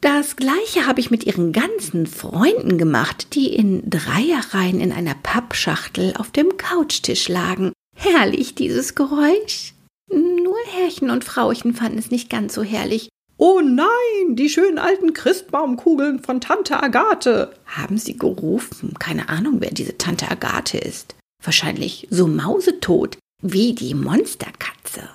Das 0.00 0.36
gleiche 0.36 0.86
habe 0.86 1.00
ich 1.00 1.10
mit 1.10 1.24
ihren 1.24 1.52
ganzen 1.52 2.06
Freunden 2.06 2.78
gemacht, 2.78 3.34
die 3.34 3.54
in 3.54 3.88
Dreierreihen 3.88 4.80
in 4.80 4.92
einer 4.92 5.14
Pappschachtel 5.14 6.14
auf 6.16 6.30
dem 6.30 6.56
Couchtisch 6.56 7.28
lagen. 7.28 7.72
Herrlich 7.94 8.54
dieses 8.54 8.94
Geräusch. 8.94 9.74
Nur 10.10 10.56
Herrchen 10.72 11.10
und 11.10 11.24
Frauchen 11.24 11.74
fanden 11.74 11.98
es 11.98 12.10
nicht 12.10 12.30
ganz 12.30 12.54
so 12.54 12.62
herrlich. 12.62 13.10
Oh 13.36 13.60
nein, 13.62 14.36
die 14.36 14.48
schönen 14.48 14.78
alten 14.78 15.12
Christbaumkugeln 15.12 16.22
von 16.22 16.40
Tante 16.40 16.82
Agathe, 16.82 17.52
haben 17.66 17.98
sie 17.98 18.16
gerufen. 18.16 18.94
Keine 18.98 19.28
Ahnung, 19.28 19.56
wer 19.58 19.72
diese 19.72 19.98
Tante 19.98 20.30
Agathe 20.30 20.78
ist 20.78 21.14
wahrscheinlich 21.44 22.06
so 22.10 22.26
mausetot 22.26 23.18
wie 23.42 23.74
die 23.74 23.94
Monsterkatze. 23.94 25.08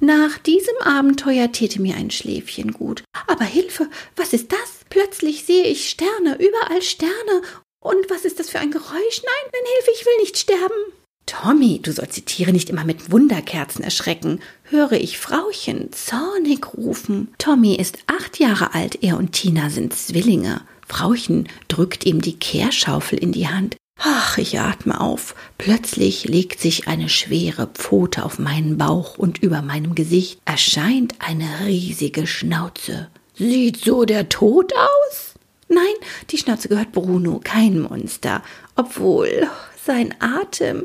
Nach 0.00 0.38
diesem 0.38 0.76
Abenteuer 0.82 1.50
täte 1.50 1.82
mir 1.82 1.96
ein 1.96 2.10
Schläfchen 2.10 2.72
gut. 2.72 3.02
Aber 3.26 3.44
Hilfe, 3.44 3.88
was 4.16 4.32
ist 4.32 4.52
das? 4.52 4.84
Plötzlich 4.90 5.44
sehe 5.44 5.64
ich 5.64 5.88
Sterne, 5.90 6.38
überall 6.38 6.82
Sterne. 6.82 7.42
Und 7.80 8.08
was 8.08 8.24
ist 8.24 8.38
das 8.38 8.48
für 8.48 8.60
ein 8.60 8.70
Geräusch? 8.70 8.88
Nein, 8.90 9.50
nein, 9.52 9.62
Hilfe, 9.74 9.90
ich 9.94 10.06
will 10.06 10.18
nicht 10.20 10.38
sterben. 10.38 10.92
Tommy, 11.26 11.80
du 11.82 11.92
sollst 11.92 12.16
die 12.16 12.22
Tiere 12.22 12.52
nicht 12.52 12.70
immer 12.70 12.84
mit 12.84 13.12
Wunderkerzen 13.12 13.84
erschrecken. 13.84 14.40
Höre 14.62 14.92
ich 14.92 15.18
Frauchen 15.18 15.92
zornig 15.92 16.74
rufen. 16.74 17.34
Tommy 17.36 17.74
ist 17.74 17.98
acht 18.06 18.38
Jahre 18.38 18.74
alt, 18.74 19.02
er 19.02 19.18
und 19.18 19.32
Tina 19.32 19.68
sind 19.68 19.92
Zwillinge. 19.92 20.62
Frauchen 20.86 21.48
drückt 21.68 22.06
ihm 22.06 22.22
die 22.22 22.38
Kehrschaufel 22.38 23.18
in 23.18 23.32
die 23.32 23.48
Hand. 23.48 23.76
Ach, 23.98 24.38
ich 24.38 24.60
atme 24.60 25.00
auf. 25.00 25.34
Plötzlich 25.58 26.24
legt 26.24 26.60
sich 26.60 26.86
eine 26.86 27.08
schwere 27.08 27.66
Pfote 27.66 28.24
auf 28.24 28.38
meinen 28.38 28.78
Bauch 28.78 29.18
und 29.18 29.42
über 29.42 29.60
meinem 29.60 29.96
Gesicht 29.96 30.40
erscheint 30.44 31.16
eine 31.18 31.66
riesige 31.66 32.26
Schnauze. 32.26 33.08
Sieht 33.34 33.84
so 33.84 34.04
der 34.04 34.28
Tod 34.28 34.72
aus? 34.72 35.34
Nein, 35.68 35.84
die 36.30 36.38
Schnauze 36.38 36.68
gehört 36.68 36.92
Bruno, 36.92 37.40
kein 37.42 37.80
Monster. 37.80 38.42
Obwohl 38.76 39.48
sein 39.84 40.14
Atem 40.20 40.84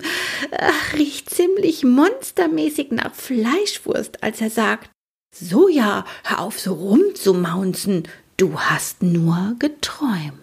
ach, 0.52 0.94
riecht 0.94 1.30
ziemlich 1.30 1.84
monstermäßig 1.84 2.92
nach 2.92 3.14
Fleischwurst, 3.14 4.24
als 4.24 4.42
er 4.42 4.50
sagt: 4.50 4.90
So 5.34 5.68
ja, 5.70 6.06
hör 6.24 6.40
auf 6.40 6.60
so 6.60 6.74
rumzumaunzen. 6.74 8.08
Du 8.38 8.60
hast 8.60 9.04
nur 9.04 9.56
geträumt. 9.60 10.43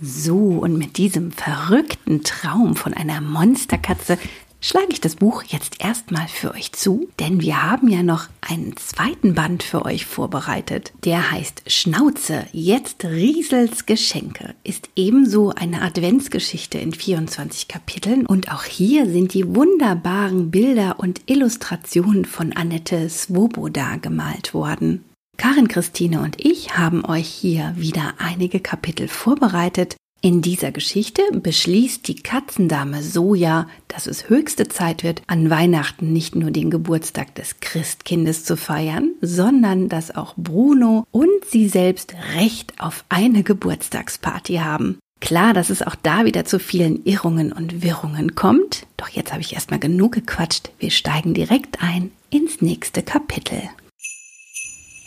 So, 0.00 0.36
und 0.36 0.76
mit 0.76 0.98
diesem 0.98 1.32
verrückten 1.32 2.22
Traum 2.22 2.76
von 2.76 2.92
einer 2.92 3.20
Monsterkatze 3.20 4.18
schlage 4.60 4.88
ich 4.90 5.00
das 5.00 5.16
Buch 5.16 5.42
jetzt 5.44 5.82
erstmal 5.82 6.28
für 6.28 6.52
euch 6.52 6.72
zu, 6.72 7.08
denn 7.20 7.40
wir 7.40 7.62
haben 7.62 7.88
ja 7.88 8.02
noch 8.02 8.26
einen 8.40 8.76
zweiten 8.76 9.34
Band 9.34 9.62
für 9.62 9.84
euch 9.84 10.06
vorbereitet. 10.06 10.92
Der 11.04 11.30
heißt 11.30 11.62
Schnauze, 11.66 12.46
jetzt 12.52 13.04
Riesels 13.04 13.86
Geschenke, 13.86 14.54
ist 14.64 14.90
ebenso 14.96 15.50
eine 15.50 15.82
Adventsgeschichte 15.82 16.78
in 16.78 16.92
24 16.92 17.68
Kapiteln 17.68 18.26
und 18.26 18.52
auch 18.52 18.64
hier 18.64 19.06
sind 19.06 19.34
die 19.34 19.54
wunderbaren 19.54 20.50
Bilder 20.50 20.96
und 20.98 21.22
Illustrationen 21.26 22.24
von 22.24 22.52
Annette 22.52 23.08
Svoboda 23.08 23.96
gemalt 23.96 24.52
worden. 24.52 25.04
Karin 25.36 25.68
Christine 25.68 26.20
und 26.20 26.44
ich 26.44 26.76
haben 26.76 27.04
euch 27.04 27.28
hier 27.28 27.74
wieder 27.76 28.14
einige 28.18 28.60
Kapitel 28.60 29.08
vorbereitet. 29.08 29.96
In 30.22 30.42
dieser 30.42 30.72
Geschichte 30.72 31.22
beschließt 31.32 32.08
die 32.08 32.16
Katzendame 32.16 33.02
Soja, 33.02 33.68
dass 33.86 34.06
es 34.06 34.28
höchste 34.28 34.66
Zeit 34.66 35.04
wird, 35.04 35.22
an 35.26 35.50
Weihnachten 35.50 36.12
nicht 36.12 36.34
nur 36.34 36.50
den 36.50 36.70
Geburtstag 36.70 37.34
des 37.34 37.60
Christkindes 37.60 38.44
zu 38.44 38.56
feiern, 38.56 39.10
sondern 39.20 39.88
dass 39.88 40.16
auch 40.16 40.34
Bruno 40.36 41.04
und 41.12 41.44
sie 41.48 41.68
selbst 41.68 42.14
Recht 42.34 42.72
auf 42.78 43.04
eine 43.08 43.42
Geburtstagsparty 43.42 44.54
haben. 44.56 44.98
Klar, 45.20 45.54
dass 45.54 45.70
es 45.70 45.82
auch 45.82 45.94
da 45.94 46.24
wieder 46.24 46.44
zu 46.44 46.58
vielen 46.58 47.04
Irrungen 47.04 47.52
und 47.52 47.82
Wirrungen 47.82 48.34
kommt, 48.34 48.86
doch 48.96 49.08
jetzt 49.08 49.32
habe 49.32 49.42
ich 49.42 49.54
erstmal 49.54 49.80
genug 49.80 50.12
gequatscht. 50.12 50.70
Wir 50.78 50.90
steigen 50.90 51.34
direkt 51.34 51.82
ein 51.82 52.10
ins 52.30 52.60
nächste 52.60 53.02
Kapitel. 53.02 53.62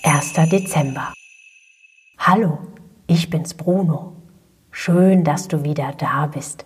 1. 0.02 0.34
Dezember. 0.50 1.14
Hallo, 2.18 2.60
ich 3.06 3.30
bin's 3.30 3.54
Bruno. 3.54 4.14
Schön, 4.72 5.26
dass 5.26 5.50
du 5.50 5.64
wieder 5.66 5.92
da 5.98 6.28
bist. 6.28 6.66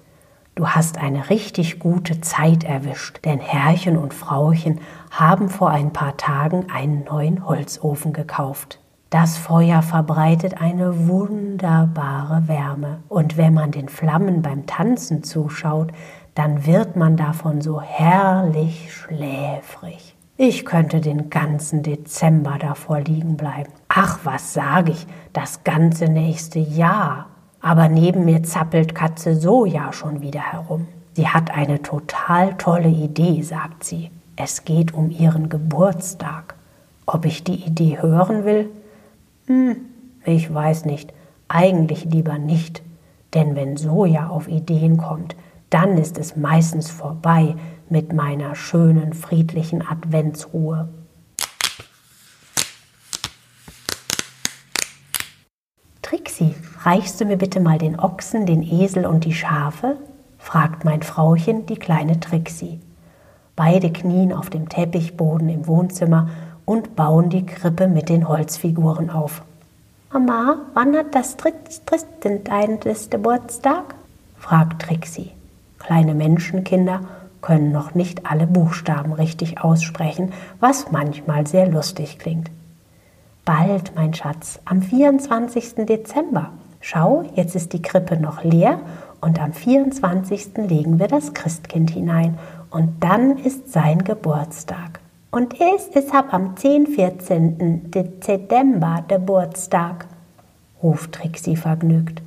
Du 0.53 0.67
hast 0.67 0.99
eine 0.99 1.31
richtig 1.31 1.79
gute 1.79 2.21
Zeit 2.21 2.63
erwischt, 2.63 3.25
denn 3.25 3.39
Herrchen 3.39 3.97
und 3.97 4.13
Frauchen 4.13 4.81
haben 5.09 5.49
vor 5.49 5.71
ein 5.71 5.91
paar 5.91 6.15
Tagen 6.15 6.67
einen 6.71 7.05
neuen 7.05 7.47
Holzofen 7.47 8.13
gekauft. 8.13 8.79
Das 9.09 9.37
Feuer 9.37 9.81
verbreitet 9.81 10.61
eine 10.61 11.07
wunderbare 11.07 12.47
Wärme, 12.47 12.99
und 13.09 13.35
wenn 13.35 13.55
man 13.55 13.71
den 13.71 13.89
Flammen 13.89 14.43
beim 14.43 14.67
Tanzen 14.67 15.23
zuschaut, 15.23 15.91
dann 16.35 16.67
wird 16.67 16.95
man 16.95 17.17
davon 17.17 17.61
so 17.61 17.81
herrlich 17.81 18.93
schläfrig. 18.93 20.15
Ich 20.35 20.65
könnte 20.65 20.99
den 20.99 21.29
ganzen 21.29 21.83
Dezember 21.83 22.57
davor 22.59 23.01
liegen 23.01 23.37
bleiben. 23.37 23.71
Ach, 23.87 24.19
was 24.23 24.53
sage 24.53 24.91
ich, 24.93 25.05
das 25.31 25.63
ganze 25.63 26.05
nächste 26.05 26.57
Jahr. 26.57 27.27
Aber 27.61 27.87
neben 27.87 28.25
mir 28.25 28.41
zappelt 28.41 28.95
Katze 28.95 29.35
Soja 29.35 29.93
schon 29.93 30.21
wieder 30.21 30.41
herum. 30.41 30.87
Sie 31.13 31.27
hat 31.27 31.51
eine 31.51 31.83
total 31.83 32.55
tolle 32.57 32.89
Idee, 32.89 33.43
sagt 33.43 33.83
sie. 33.83 34.09
Es 34.35 34.65
geht 34.65 34.95
um 34.95 35.11
ihren 35.11 35.49
Geburtstag. 35.49 36.55
Ob 37.05 37.25
ich 37.25 37.43
die 37.43 37.63
Idee 37.65 38.01
hören 38.01 38.43
will? 38.43 38.71
Hm, 39.45 39.75
ich 40.25 40.51
weiß 40.51 40.85
nicht. 40.85 41.13
Eigentlich 41.47 42.05
lieber 42.05 42.39
nicht. 42.39 42.81
Denn 43.35 43.55
wenn 43.55 43.77
Soja 43.77 44.29
auf 44.29 44.47
Ideen 44.47 44.97
kommt, 44.97 45.35
dann 45.69 45.99
ist 45.99 46.17
es 46.17 46.35
meistens 46.35 46.89
vorbei 46.89 47.55
mit 47.93 48.11
meiner 48.11 48.55
schönen, 48.55 49.13
friedlichen 49.13 49.87
Adventsruhe. 49.87 50.89
Trixi, 56.01 56.55
reichst 56.81 57.21
du 57.21 57.25
mir 57.25 57.37
bitte 57.37 57.59
mal 57.59 57.77
den 57.77 57.99
Ochsen, 57.99 58.47
den 58.47 58.63
Esel 58.63 59.05
und 59.05 59.25
die 59.25 59.35
Schafe? 59.35 59.97
fragt 60.39 60.83
mein 60.85 61.03
Frauchen 61.03 61.67
die 61.67 61.75
kleine 61.75 62.19
Trixi. 62.19 62.79
Beide 63.55 63.91
knien 63.91 64.33
auf 64.33 64.49
dem 64.49 64.69
Teppichboden 64.69 65.47
im 65.49 65.67
Wohnzimmer 65.67 66.29
und 66.65 66.95
bauen 66.95 67.29
die 67.29 67.45
Krippe 67.45 67.87
mit 67.87 68.09
den 68.09 68.27
Holzfiguren 68.27 69.11
auf. 69.11 69.43
Mama, 70.11 70.61
wann 70.73 70.97
hat 70.97 71.13
das 71.13 71.37
Tristan 71.37 72.43
deinen 72.43 72.79
Geburtstag? 72.79 73.93
fragt 74.39 74.81
Trixi. 74.81 75.29
Kleine 75.77 76.15
Menschenkinder 76.15 77.01
können 77.43 77.71
noch 77.71 77.93
nicht 77.93 78.25
alle 78.25 78.47
Buchstaben 78.47 79.13
richtig 79.13 79.61
aussprechen, 79.61 80.33
was 80.59 80.91
manchmal 80.91 81.45
sehr 81.45 81.67
lustig 81.67 82.17
klingt. 82.17 82.49
Bald, 83.45 83.93
mein 83.95 84.15
Schatz, 84.15 84.59
am 84.65 84.81
24. 84.81 85.85
Dezember. 85.85 86.49
Schau, 86.79 87.23
jetzt 87.35 87.55
ist 87.55 87.73
die 87.73 87.81
Krippe 87.81 88.17
noch 88.17 88.43
leer 88.43 88.79
und 89.21 89.39
am 89.39 89.53
24. 89.53 90.57
legen 90.67 90.97
wir 90.97 91.07
das 91.07 91.33
Christkind 91.33 91.91
hinein 91.91 92.39
und 92.71 93.03
dann 93.03 93.37
ist 93.37 93.71
sein 93.71 94.03
Geburtstag. 94.03 94.99
Und 95.29 95.53
ist 95.53 95.95
es 95.95 96.11
ab 96.11 96.27
am 96.31 96.55
10. 96.55 96.87
14. 96.87 97.91
Dezember 97.91 99.03
Geburtstag, 99.07 100.07
ruft 100.81 101.13
Trixie 101.13 101.55
vergnügt. 101.55 102.21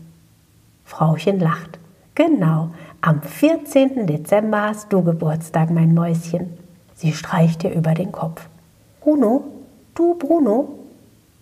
Frauchen 0.85 1.41
lacht. 1.41 1.79
Genau, 2.15 2.71
am 3.07 3.23
14. 3.23 4.09
Dezember 4.09 4.63
hast 4.63 4.93
du 4.93 5.01
Geburtstag, 5.05 5.71
mein 5.71 5.95
Mäuschen. 5.95 6.59
Sie 6.97 7.13
streicht 7.13 7.63
dir 7.63 7.71
über 7.71 7.95
den 7.95 8.11
Kopf. 8.11 8.49
Bruno, 9.01 9.45
du 9.95 10.15
Bruno, 10.15 10.71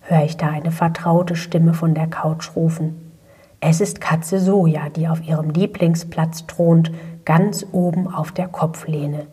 höre 0.01 0.25
ich 0.25 0.37
da 0.37 0.49
eine 0.49 0.69
vertraute 0.69 1.35
Stimme 1.35 1.73
von 1.73 1.95
der 1.95 2.05
Couch 2.05 2.55
rufen. 2.55 3.11
Es 3.61 3.81
ist 3.81 3.99
Katze 3.99 4.39
Soja, 4.39 4.89
die 4.89 5.07
auf 5.07 5.27
ihrem 5.27 5.49
Lieblingsplatz 5.49 6.45
thront, 6.45 6.91
ganz 7.25 7.65
oben 7.71 8.13
auf 8.13 8.31
der 8.31 8.47
Kopflehne. 8.47 9.25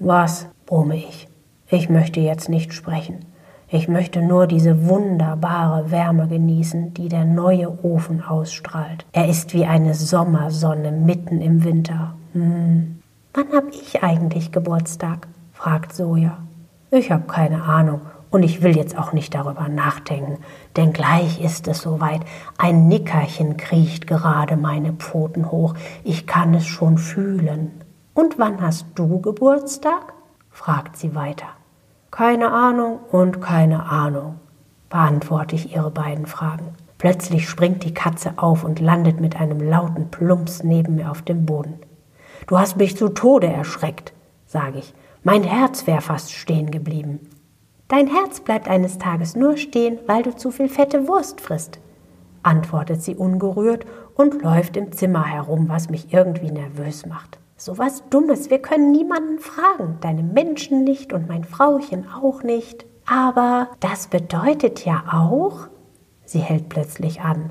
Was, 0.00 0.48
brumme 0.66 0.96
ich, 0.96 1.28
ich 1.68 1.88
möchte 1.88 2.18
jetzt 2.18 2.48
nicht 2.48 2.72
sprechen. 2.72 3.24
Ich 3.70 3.86
möchte 3.86 4.22
nur 4.22 4.46
diese 4.46 4.88
wunderbare 4.88 5.90
Wärme 5.90 6.26
genießen, 6.26 6.94
die 6.94 7.10
der 7.10 7.26
neue 7.26 7.84
Ofen 7.84 8.22
ausstrahlt. 8.22 9.04
Er 9.12 9.28
ist 9.28 9.52
wie 9.52 9.66
eine 9.66 9.92
Sommersonne 9.92 10.90
mitten 10.90 11.42
im 11.42 11.64
Winter. 11.64 12.14
Hm. 12.32 13.02
Wann 13.34 13.52
hab 13.52 13.68
ich 13.68 14.02
eigentlich 14.02 14.52
Geburtstag? 14.52 15.28
fragt 15.52 15.94
Soja. 15.94 16.38
Ich 16.90 17.12
hab 17.12 17.28
keine 17.28 17.64
Ahnung 17.64 18.00
und 18.30 18.42
ich 18.42 18.62
will 18.62 18.74
jetzt 18.74 18.96
auch 18.96 19.12
nicht 19.12 19.34
darüber 19.34 19.68
nachdenken, 19.68 20.38
denn 20.76 20.94
gleich 20.94 21.38
ist 21.42 21.68
es 21.68 21.82
soweit. 21.82 22.22
Ein 22.56 22.88
Nickerchen 22.88 23.58
kriecht 23.58 24.06
gerade 24.06 24.56
meine 24.56 24.94
Pfoten 24.94 25.50
hoch. 25.50 25.74
Ich 26.04 26.26
kann 26.26 26.54
es 26.54 26.66
schon 26.66 26.96
fühlen. 26.96 27.72
Und 28.14 28.38
wann 28.38 28.62
hast 28.62 28.86
du 28.94 29.20
Geburtstag? 29.20 30.14
fragt 30.50 30.96
sie 30.96 31.14
weiter. 31.14 31.48
Keine 32.10 32.50
Ahnung 32.50 33.00
und 33.10 33.40
keine 33.40 33.84
Ahnung, 33.84 34.40
beantworte 34.88 35.54
ich 35.54 35.74
ihre 35.74 35.90
beiden 35.90 36.26
Fragen. 36.26 36.74
Plötzlich 36.96 37.48
springt 37.48 37.84
die 37.84 37.94
Katze 37.94 38.32
auf 38.36 38.64
und 38.64 38.80
landet 38.80 39.20
mit 39.20 39.40
einem 39.40 39.60
lauten 39.60 40.10
Plumps 40.10 40.64
neben 40.64 40.96
mir 40.96 41.10
auf 41.10 41.22
dem 41.22 41.46
Boden. 41.46 41.74
Du 42.46 42.58
hast 42.58 42.76
mich 42.76 42.96
zu 42.96 43.10
Tode 43.10 43.46
erschreckt, 43.46 44.12
sage 44.46 44.78
ich. 44.78 44.94
Mein 45.22 45.44
Herz 45.44 45.86
wäre 45.86 46.00
fast 46.00 46.32
stehen 46.32 46.70
geblieben. 46.70 47.20
Dein 47.88 48.06
Herz 48.06 48.40
bleibt 48.40 48.68
eines 48.68 48.98
Tages 48.98 49.36
nur 49.36 49.56
stehen, 49.56 49.98
weil 50.06 50.22
du 50.22 50.34
zu 50.34 50.50
viel 50.50 50.68
fette 50.68 51.06
Wurst 51.08 51.40
frisst, 51.40 51.78
antwortet 52.42 53.02
sie 53.02 53.14
ungerührt 53.14 53.84
und 54.14 54.42
läuft 54.42 54.76
im 54.76 54.92
Zimmer 54.92 55.24
herum, 55.24 55.68
was 55.68 55.90
mich 55.90 56.12
irgendwie 56.12 56.50
nervös 56.50 57.06
macht. 57.06 57.38
So 57.60 57.76
was 57.76 58.08
Dummes, 58.08 58.50
wir 58.50 58.62
können 58.62 58.92
niemanden 58.92 59.40
fragen, 59.40 59.98
deine 60.00 60.22
Menschen 60.22 60.84
nicht 60.84 61.12
und 61.12 61.26
mein 61.26 61.42
Frauchen 61.42 62.06
auch 62.08 62.44
nicht. 62.44 62.86
Aber 63.04 63.70
das 63.80 64.06
bedeutet 64.06 64.84
ja 64.84 65.02
auch, 65.12 65.66
sie 66.24 66.38
hält 66.38 66.68
plötzlich 66.68 67.20
an, 67.20 67.50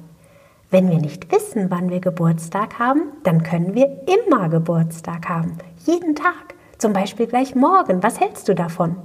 wenn 0.72 0.90
wir 0.90 1.00
nicht 1.00 1.30
wissen, 1.30 1.70
wann 1.72 1.90
wir 1.90 2.00
Geburtstag 2.00 2.80
haben, 2.80 3.12
dann 3.24 3.44
können 3.44 3.74
wir 3.74 4.08
immer 4.08 4.48
Geburtstag 4.48 5.28
haben, 5.28 5.58
jeden 5.86 6.16
Tag, 6.16 6.56
zum 6.78 6.94
Beispiel 6.94 7.28
gleich 7.28 7.54
morgen. 7.54 8.02
Was 8.02 8.22
hältst 8.22 8.48
du 8.48 8.56
davon? 8.56 8.96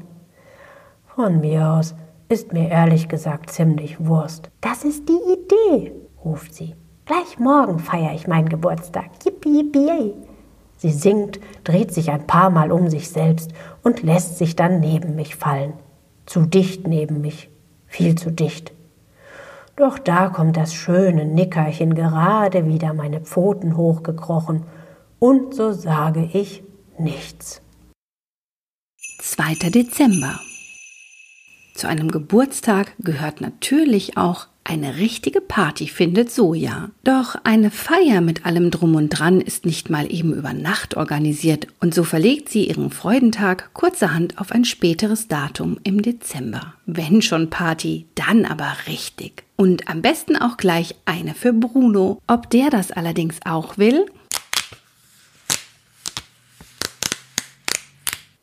Von 1.17 1.41
mir 1.41 1.67
aus 1.67 1.97
ist 2.29 2.53
mir 2.53 2.69
ehrlich 2.69 3.09
gesagt 3.09 3.51
ziemlich 3.51 4.07
Wurst. 4.07 4.53
Das 4.61 4.85
ist 4.85 5.09
die 5.09 5.19
Idee, 5.33 5.93
ruft 6.25 6.55
sie. 6.55 6.77
Gleich 7.07 7.41
morgen 7.41 7.81
feiere 7.81 8.15
ich 8.15 8.29
meinen 8.29 8.49
Geburtstag. 8.49 9.07
Yippie, 9.25 9.63
yippie. 9.63 10.15
Sie 10.83 10.91
singt, 10.91 11.39
dreht 11.63 11.95
sich 11.95 12.11
ein 12.11 12.27
paar 12.27 12.51
Mal 12.51 12.73
um 12.73 12.91
sich 12.91 13.09
selbst 13.09 13.53
und 13.85 14.03
lässt 14.03 14.37
sich 14.37 14.57
dann 14.57 14.81
neben 14.81 15.15
mich 15.15 15.37
fallen. 15.37 15.75
Zu 16.27 16.45
dicht 16.45 16.89
neben 16.89 17.21
mich, 17.21 17.51
viel 17.87 18.17
zu 18.17 18.33
dicht. 18.33 18.73
Doch 19.77 20.01
da 20.01 20.29
kommt 20.29 20.57
das 20.57 20.75
schöne 20.75 21.25
Nickerchen 21.25 21.95
gerade 21.95 22.67
wieder 22.67 22.95
meine 22.95 23.21
Pfoten 23.21 23.77
hochgekrochen, 23.77 24.65
und 25.21 25.55
so 25.55 25.71
sage 25.71 26.29
ich 26.33 26.65
nichts. 26.99 27.63
2. 29.21 29.71
Dezember 29.71 30.41
zu 31.77 31.87
einem 31.87 32.11
Geburtstag 32.11 32.97
gehört 32.99 33.41
natürlich 33.41 34.17
auch 34.17 34.49
eine 34.65 34.97
richtige 34.97 35.41
Party, 35.41 35.89
findet 35.89 36.31
Soja. 36.31 36.91
Doch 37.05 37.37
eine 37.45 37.71
Feier 37.71 38.21
mit 38.21 38.47
allem 38.47 38.71
Drum 38.71 38.95
und 38.95 39.11
Dran 39.11 39.41
ist 39.41 39.67
nicht 39.67 39.91
mal 39.91 40.13
eben 40.13 40.33
über 40.33 40.53
Nacht 40.53 40.97
organisiert 40.97 41.67
und 41.81 41.95
so 41.95 42.05
verlegt 42.05 42.49
sie 42.49 42.69
ihren 42.69 42.91
Freudentag 42.91 43.75
kurzerhand 43.75 44.39
auf 44.39 44.53
ein 44.53 44.65
späteres 44.65 45.29
Datum 45.29 45.79
im 45.85 46.03
Dezember. 46.03 46.75
Wenn 46.87 47.23
schon 47.23 47.51
Party, 47.51 48.07
dann 48.15 48.45
aber 48.45 48.73
richtig. 48.87 49.45
Und 49.57 49.89
am 49.89 50.03
besten 50.03 50.37
auch 50.37 50.57
gleich 50.57 50.95
eine 51.05 51.35
für 51.35 51.53
Bruno. 51.53 52.21
Ob 52.27 52.51
der 52.51 52.71
das 52.71 52.93
allerdings 52.93 53.37
auch 53.45 53.79
will? 53.79 54.07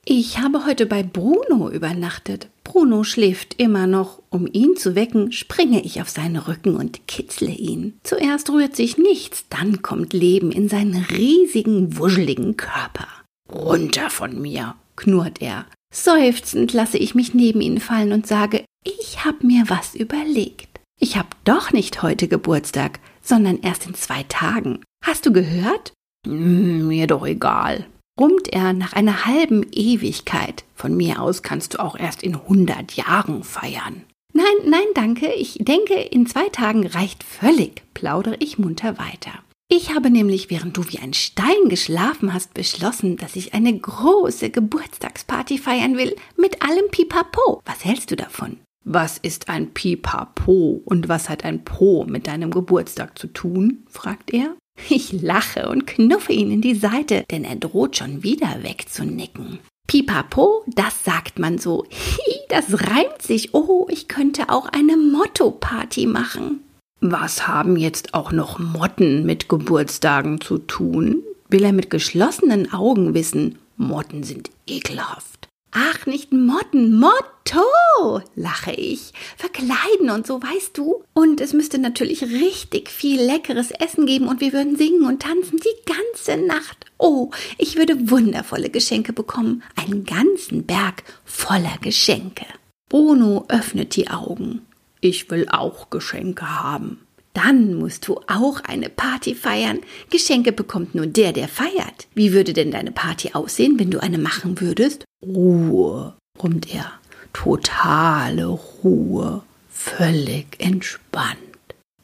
Ich 0.05 0.39
habe 0.39 0.65
heute 0.65 0.85
bei 0.85 1.03
Bruno 1.03 1.69
übernachtet. 1.69 2.47
Bruno 2.69 3.03
schläft 3.03 3.55
immer 3.59 3.87
noch. 3.87 4.21
Um 4.29 4.45
ihn 4.45 4.75
zu 4.77 4.93
wecken, 4.93 5.31
springe 5.31 5.83
ich 5.83 6.01
auf 6.01 6.09
seinen 6.09 6.35
Rücken 6.35 6.75
und 6.75 7.07
kitzle 7.07 7.49
ihn. 7.49 7.97
Zuerst 8.03 8.51
rührt 8.51 8.75
sich 8.75 8.99
nichts, 8.99 9.45
dann 9.49 9.81
kommt 9.81 10.13
Leben 10.13 10.51
in 10.51 10.69
seinen 10.69 11.03
riesigen, 11.05 11.97
wuscheligen 11.97 12.57
Körper. 12.57 13.07
Runter 13.51 14.11
von 14.11 14.39
mir, 14.39 14.75
knurrt 14.95 15.41
er. 15.41 15.65
Seufzend 15.91 16.71
lasse 16.73 16.99
ich 16.99 17.15
mich 17.15 17.33
neben 17.33 17.59
ihn 17.59 17.79
fallen 17.79 18.11
und 18.11 18.27
sage, 18.27 18.63
ich 18.83 19.25
hab 19.25 19.43
mir 19.43 19.63
was 19.67 19.95
überlegt. 19.95 20.79
Ich 20.99 21.17
hab 21.17 21.43
doch 21.45 21.71
nicht 21.71 22.03
heute 22.03 22.27
Geburtstag, 22.27 22.99
sondern 23.23 23.57
erst 23.63 23.87
in 23.87 23.95
zwei 23.95 24.21
Tagen. 24.29 24.83
Hast 25.03 25.25
du 25.25 25.33
gehört? 25.33 25.93
Mir 26.27 27.07
doch 27.07 27.25
egal, 27.25 27.87
brummt 28.19 28.49
er 28.49 28.73
nach 28.73 28.91
einer 28.91 29.25
halben 29.25 29.65
Ewigkeit. 29.71 30.65
Von 30.75 30.97
mir 30.97 31.21
aus 31.21 31.41
kannst 31.41 31.73
du 31.75 31.79
auch 31.79 31.97
erst 31.97 32.21
in 32.21 32.35
hundert 32.49 32.97
Jahren 32.97 33.45
feiern. 33.45 34.03
Nein, 34.33 34.45
nein, 34.65 34.87
danke. 34.93 35.31
Ich 35.31 35.57
denke, 35.61 35.93
in 35.93 36.25
zwei 36.25 36.49
Tagen 36.49 36.85
reicht 36.85 37.23
völlig, 37.23 37.81
plaudere 37.93 38.35
ich 38.39 38.59
munter 38.59 38.97
weiter. 38.97 39.31
Ich 39.69 39.95
habe 39.95 40.09
nämlich, 40.09 40.49
während 40.49 40.75
du 40.75 40.83
wie 40.89 40.99
ein 40.99 41.13
Stein 41.13 41.69
geschlafen 41.69 42.33
hast, 42.33 42.53
beschlossen, 42.53 43.15
dass 43.15 43.37
ich 43.37 43.53
eine 43.53 43.73
große 43.79 44.49
Geburtstagsparty 44.49 45.57
feiern 45.57 45.95
will, 45.95 46.13
mit 46.35 46.61
allem 46.61 46.91
Pipapo. 46.91 47.61
Was 47.63 47.85
hältst 47.85 48.11
du 48.11 48.17
davon? 48.17 48.57
Was 48.83 49.17
ist 49.17 49.47
ein 49.47 49.73
Pipapo 49.73 50.81
und 50.83 51.07
was 51.07 51.29
hat 51.29 51.45
ein 51.45 51.63
Po 51.63 52.03
mit 52.03 52.27
deinem 52.27 52.51
Geburtstag 52.51 53.17
zu 53.17 53.27
tun? 53.27 53.85
fragt 53.87 54.33
er. 54.33 54.57
Ich 54.87 55.11
lache 55.21 55.67
und 55.69 55.87
knuffe 55.87 56.33
ihn 56.33 56.51
in 56.51 56.61
die 56.61 56.75
Seite, 56.75 57.23
denn 57.29 57.43
er 57.43 57.55
droht 57.55 57.97
schon 57.97 58.23
wieder 58.23 58.63
wegzunicken. 58.63 59.59
Pipapo, 59.87 60.63
das 60.67 61.03
sagt 61.03 61.39
man 61.39 61.57
so. 61.57 61.83
Hi, 61.89 62.33
das 62.49 62.87
reimt 62.87 63.21
sich. 63.21 63.53
Oh, 63.55 63.87
ich 63.89 64.07
könnte 64.07 64.49
auch 64.49 64.67
eine 64.67 64.95
Motto-Party 64.95 66.05
machen. 66.05 66.61
Was 67.01 67.47
haben 67.47 67.75
jetzt 67.75 68.13
auch 68.13 68.31
noch 68.31 68.59
Motten 68.59 69.25
mit 69.25 69.49
Geburtstagen 69.49 70.41
zu 70.41 70.59
tun? 70.59 71.23
Will 71.49 71.63
er 71.63 71.73
mit 71.73 71.89
geschlossenen 71.89 72.71
Augen 72.71 73.13
wissen. 73.13 73.57
Motten 73.77 74.23
sind 74.23 74.51
ekelhaft. 74.67 75.48
Ach, 75.71 76.07
nicht 76.07 76.33
Motten, 76.33 76.99
Motto, 76.99 78.21
lache 78.35 78.71
ich. 78.71 79.13
Verkleiden 79.37 80.09
und 80.09 80.25
so, 80.25 80.41
weißt 80.41 80.75
du? 80.77 81.03
Und 81.13 81.41
es 81.41 81.53
müsste 81.53 81.77
natürlich 81.77 82.23
richtig 82.23 82.89
viel 82.89 83.21
leckeres 83.21 83.69
Essen 83.71 84.07
geben 84.07 84.27
und 84.27 84.41
wir 84.41 84.51
würden 84.51 84.77
singen 84.77 85.05
und 85.05 85.21
tanzen 85.21 85.59
die 85.59 85.91
ganze 85.91 86.43
Nacht. 86.43 86.85
Oh, 86.97 87.29
ich 87.59 87.75
würde 87.75 88.09
wundervolle 88.09 88.69
Geschenke 88.71 89.13
bekommen. 89.13 89.61
Einen 89.75 90.05
ganzen 90.05 90.65
Berg 90.65 91.03
voller 91.23 91.77
Geschenke. 91.81 92.45
Bruno 92.89 93.45
öffnet 93.49 93.95
die 93.95 94.09
Augen. 94.09 94.65
Ich 95.01 95.29
will 95.29 95.47
auch 95.49 95.91
Geschenke 95.91 96.61
haben. 96.61 96.99
Dann 97.33 97.75
musst 97.75 98.07
du 98.07 98.19
auch 98.27 98.61
eine 98.61 98.89
Party 98.89 99.35
feiern. 99.35 99.79
Geschenke 100.09 100.51
bekommt 100.51 100.95
nur 100.95 101.05
der, 101.05 101.31
der 101.31 101.47
feiert. 101.47 102.07
Wie 102.15 102.33
würde 102.33 102.53
denn 102.53 102.71
deine 102.71 102.91
Party 102.91 103.31
aussehen, 103.33 103.79
wenn 103.79 103.91
du 103.91 103.99
eine 103.99 104.17
machen 104.17 104.59
würdest? 104.59 105.05
Ruhe, 105.23 106.15
brummt 106.37 106.73
er. 106.73 106.91
Totale 107.33 108.47
Ruhe. 108.47 109.43
Völlig 109.69 110.47
entspannt. 110.59 111.37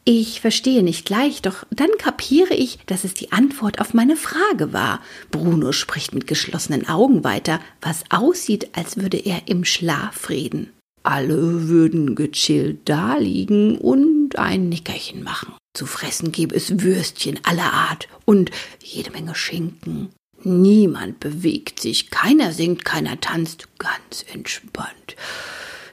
Ich 0.08 0.40
verstehe 0.40 0.84
nicht 0.84 1.08
gleich, 1.08 1.42
doch 1.42 1.66
dann 1.72 1.90
kapiere 1.98 2.54
ich, 2.54 2.78
dass 2.86 3.04
es 3.04 3.16
die 3.16 3.32
Antwort 3.32 3.82
auf 3.82 3.96
meine 3.96 4.16
Frage 4.16 4.72
war. 4.72 5.02
Bruno 5.32 5.72
spricht 5.72 6.14
mit 6.14 6.28
geschlossenen 6.28 6.88
Augen 6.88 7.24
weiter, 7.24 7.60
was 7.82 8.04
aussieht, 8.12 8.70
als 8.74 8.98
würde 8.98 9.18
er 9.18 9.48
im 9.48 9.66
Schlaf 9.66 10.30
reden. 10.30 10.70
Alle 11.02 11.68
würden 11.68 12.14
gechillt 12.14 12.88
daliegen 12.88 13.80
und 13.80 14.15
ein 14.38 14.70
Nickerchen 14.70 15.24
machen. 15.24 15.54
Zu 15.74 15.86
fressen 15.86 16.32
gäbe 16.32 16.56
es 16.56 16.82
Würstchen 16.82 17.40
aller 17.44 17.74
Art 17.74 18.08
und 18.26 18.52
jede 18.82 19.12
Menge 19.12 19.36
Schinken. 19.36 20.10
Niemand 20.44 21.20
bewegt 21.20 21.80
sich, 21.80 22.12
keiner 22.12 22.52
singt, 22.52 22.86
keiner 22.86 23.20
tanzt, 23.20 23.68
ganz 23.80 24.24
entspannt. 24.32 25.16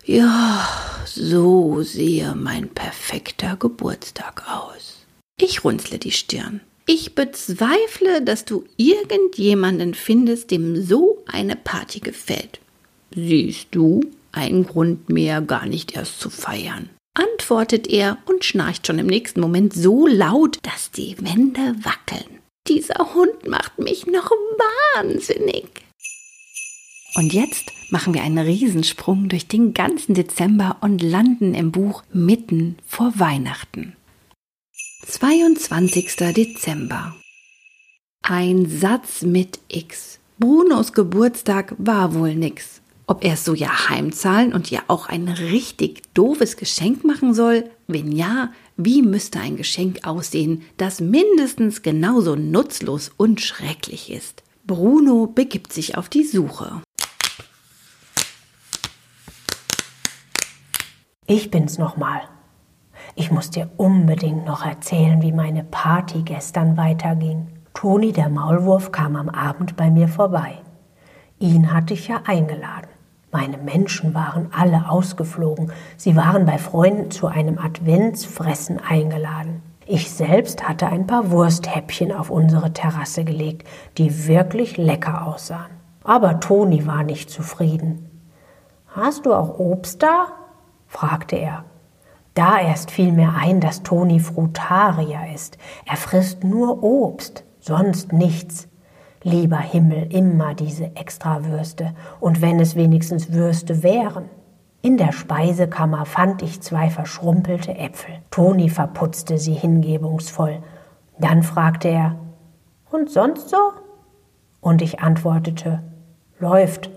Ja, 0.05 0.69
so 1.07 1.83
sehe 1.83 2.35
mein 2.35 2.69
perfekter 2.69 3.57
Geburtstag 3.57 4.45
aus. 4.49 4.99
Ich 5.41 5.65
runzle 5.65 5.99
die 5.99 6.13
Stirn. 6.13 6.61
Ich 6.87 7.15
bezweifle, 7.15 8.23
dass 8.23 8.45
du 8.45 8.65
irgendjemanden 8.77 9.95
findest, 9.95 10.51
dem 10.51 10.85
so 10.85 11.23
eine 11.27 11.57
Party 11.57 12.01
gefällt. 12.01 12.61
Siehst 13.15 13.69
du, 13.71 14.01
ein 14.33 14.67
Grund 14.67 15.09
mehr, 15.09 15.41
gar 15.41 15.67
nicht 15.67 15.97
erst 15.97 16.21
zu 16.21 16.31
feiern. 16.31 16.91
Antwortet 17.15 17.89
er 17.89 18.19
und 18.27 18.45
schnarcht 18.45 18.87
schon 18.87 18.99
im 18.99 19.07
nächsten 19.07 19.41
Moment 19.41 19.75
so 19.75 20.07
laut, 20.07 20.59
dass 20.63 20.91
die 20.91 21.17
Wände 21.19 21.75
wackeln. 21.83 22.41
Dieser 22.69 23.15
Hund 23.15 23.47
macht 23.47 23.79
mich 23.79 24.07
noch 24.07 24.31
wahnsinnig. 24.31 25.67
Und 27.15 27.35
jetzt 27.35 27.71
machen 27.91 28.15
wir 28.15 28.23
einen 28.23 28.39
Riesensprung 28.39 29.29
durch 29.29 29.47
den 29.47 29.75
ganzen 29.75 30.15
Dezember 30.15 30.79
und 30.81 31.03
landen 31.03 31.55
im 31.55 31.71
Buch 31.71 32.03
mitten 32.13 32.79
vor 32.87 33.13
Weihnachten. 33.17 33.95
22. 35.07 36.17
Dezember. 36.35 37.15
Ein 38.23 38.67
Satz 38.71 39.23
mit 39.23 39.59
X. 39.69 40.21
Brunos 40.39 40.93
Geburtstag 40.95 41.75
war 41.77 42.15
wohl 42.15 42.35
nix. 42.35 42.81
Ob 43.13 43.25
er 43.25 43.35
es 43.35 43.45
so 43.45 43.53
ja 43.53 43.91
heimzahlen 43.91 44.55
und 44.55 44.73
ihr 44.73 44.81
auch 44.89 45.07
ein 45.07 45.29
richtig 45.29 46.15
doofes 46.15 46.57
Geschenk 46.57 47.05
machen 47.05 47.35
soll? 47.35 47.69
Wenn 47.87 48.11
ja, 48.11 48.53
wie 48.79 49.03
müsste 49.03 49.39
ein 49.39 49.59
Geschenk 49.59 50.07
aussehen, 50.07 50.63
das 50.79 51.03
mindestens 51.03 51.83
genauso 51.83 52.37
nutzlos 52.37 53.11
und 53.15 53.43
schrecklich 53.43 54.11
ist? 54.11 54.43
Bruno 54.67 55.27
begibt 55.27 55.75
sich 55.75 55.99
auf 55.99 56.09
die 56.09 56.25
Suche. 56.25 56.81
Ich 61.27 61.51
bin's 61.51 61.77
nochmal. 61.77 62.23
Ich 63.15 63.31
muss 63.31 63.51
dir 63.51 63.71
unbedingt 63.77 64.47
noch 64.47 64.65
erzählen, 64.65 65.21
wie 65.21 65.33
meine 65.33 65.65
Party 65.65 66.23
gestern 66.23 66.79
weiterging. 66.79 67.47
Toni 67.75 68.13
der 68.13 68.31
Maulwurf 68.31 68.91
kam 68.91 69.17
am 69.17 69.29
Abend 69.29 69.77
bei 69.77 69.91
mir 69.91 70.09
vorbei. 70.09 70.63
Ihn 71.39 71.75
hatte 71.75 71.93
ich 71.93 72.09
ja 72.09 72.23
eingeladen. 72.25 72.92
Meine 73.33 73.57
Menschen 73.57 74.13
waren 74.13 74.51
alle 74.53 74.91
ausgeflogen. 74.91 75.73
Sie 75.97 76.17
waren 76.17 76.45
bei 76.45 76.59
Freunden 76.59 77.11
zu 77.11 77.29
einem 77.29 77.59
Adventsfressen 77.59 78.79
eingeladen. 78.79 79.63
Ich 79.87 80.13
selbst 80.13 80.69
hatte 80.69 80.87
ein 80.87 81.07
paar 81.07 81.31
Wursthäppchen 81.31 82.13
auf 82.13 82.29
unsere 82.29 82.75
Terrasse 82.75 83.25
gelegt, 83.25 83.67
die 83.97 84.27
wirklich 84.29 84.77
lecker 84.77 85.27
aussahen. 85.27 85.71
Aber 86.05 86.41
Toni 86.41 86.87
war 86.87 87.05
nicht 87.05 87.31
zufrieden. 87.31 88.11
Hast 88.89 89.25
du 89.25 89.33
auch 89.33 89.59
Obst 89.59 90.03
da? 90.03 90.27
fragte 90.87 91.37
er. 91.37 91.65
Da 92.35 92.61
erst 92.61 92.91
fiel 92.91 93.13
mir 93.13 93.33
ein, 93.35 93.61
dass 93.61 93.83
Toni 93.83 94.21
Frutarier 94.21 95.33
ist. 95.35 95.57
Er 95.87 95.97
frisst 95.97 96.45
nur 96.45 96.83
Obst, 96.83 97.45
sonst 97.61 98.13
nichts. 98.13 98.69
Lieber 99.23 99.59
Himmel, 99.59 100.13
immer 100.13 100.55
diese 100.55 100.97
Extrawürste, 100.97 101.95
und 102.19 102.43
wenn 102.43 102.59
es 102.59 102.75
wenigstens 102.75 103.33
Würste 103.33 103.83
wären. 103.83 104.29
In 104.81 104.97
der 104.97 105.13
Speisekammer 105.13 106.07
fand 106.07 106.43
ich 106.43 106.61
zwei 106.61 106.91
verschrumpelte 106.91 107.77
Äpfel. 107.77 108.17
Toni 108.33 108.69
verputzte 108.69 109.39
sie 109.39 109.55
hingebungsvoll. 109.55 110.59
Dann 111.19 111.45
fragte 111.45 111.89
er, 111.89 112.17
und 112.91 113.11
sonst 113.11 113.49
so? 113.49 113.73
Und 114.61 114.83
ich 114.83 115.01
antwortete, 115.01 115.83
läuft. 116.41 116.91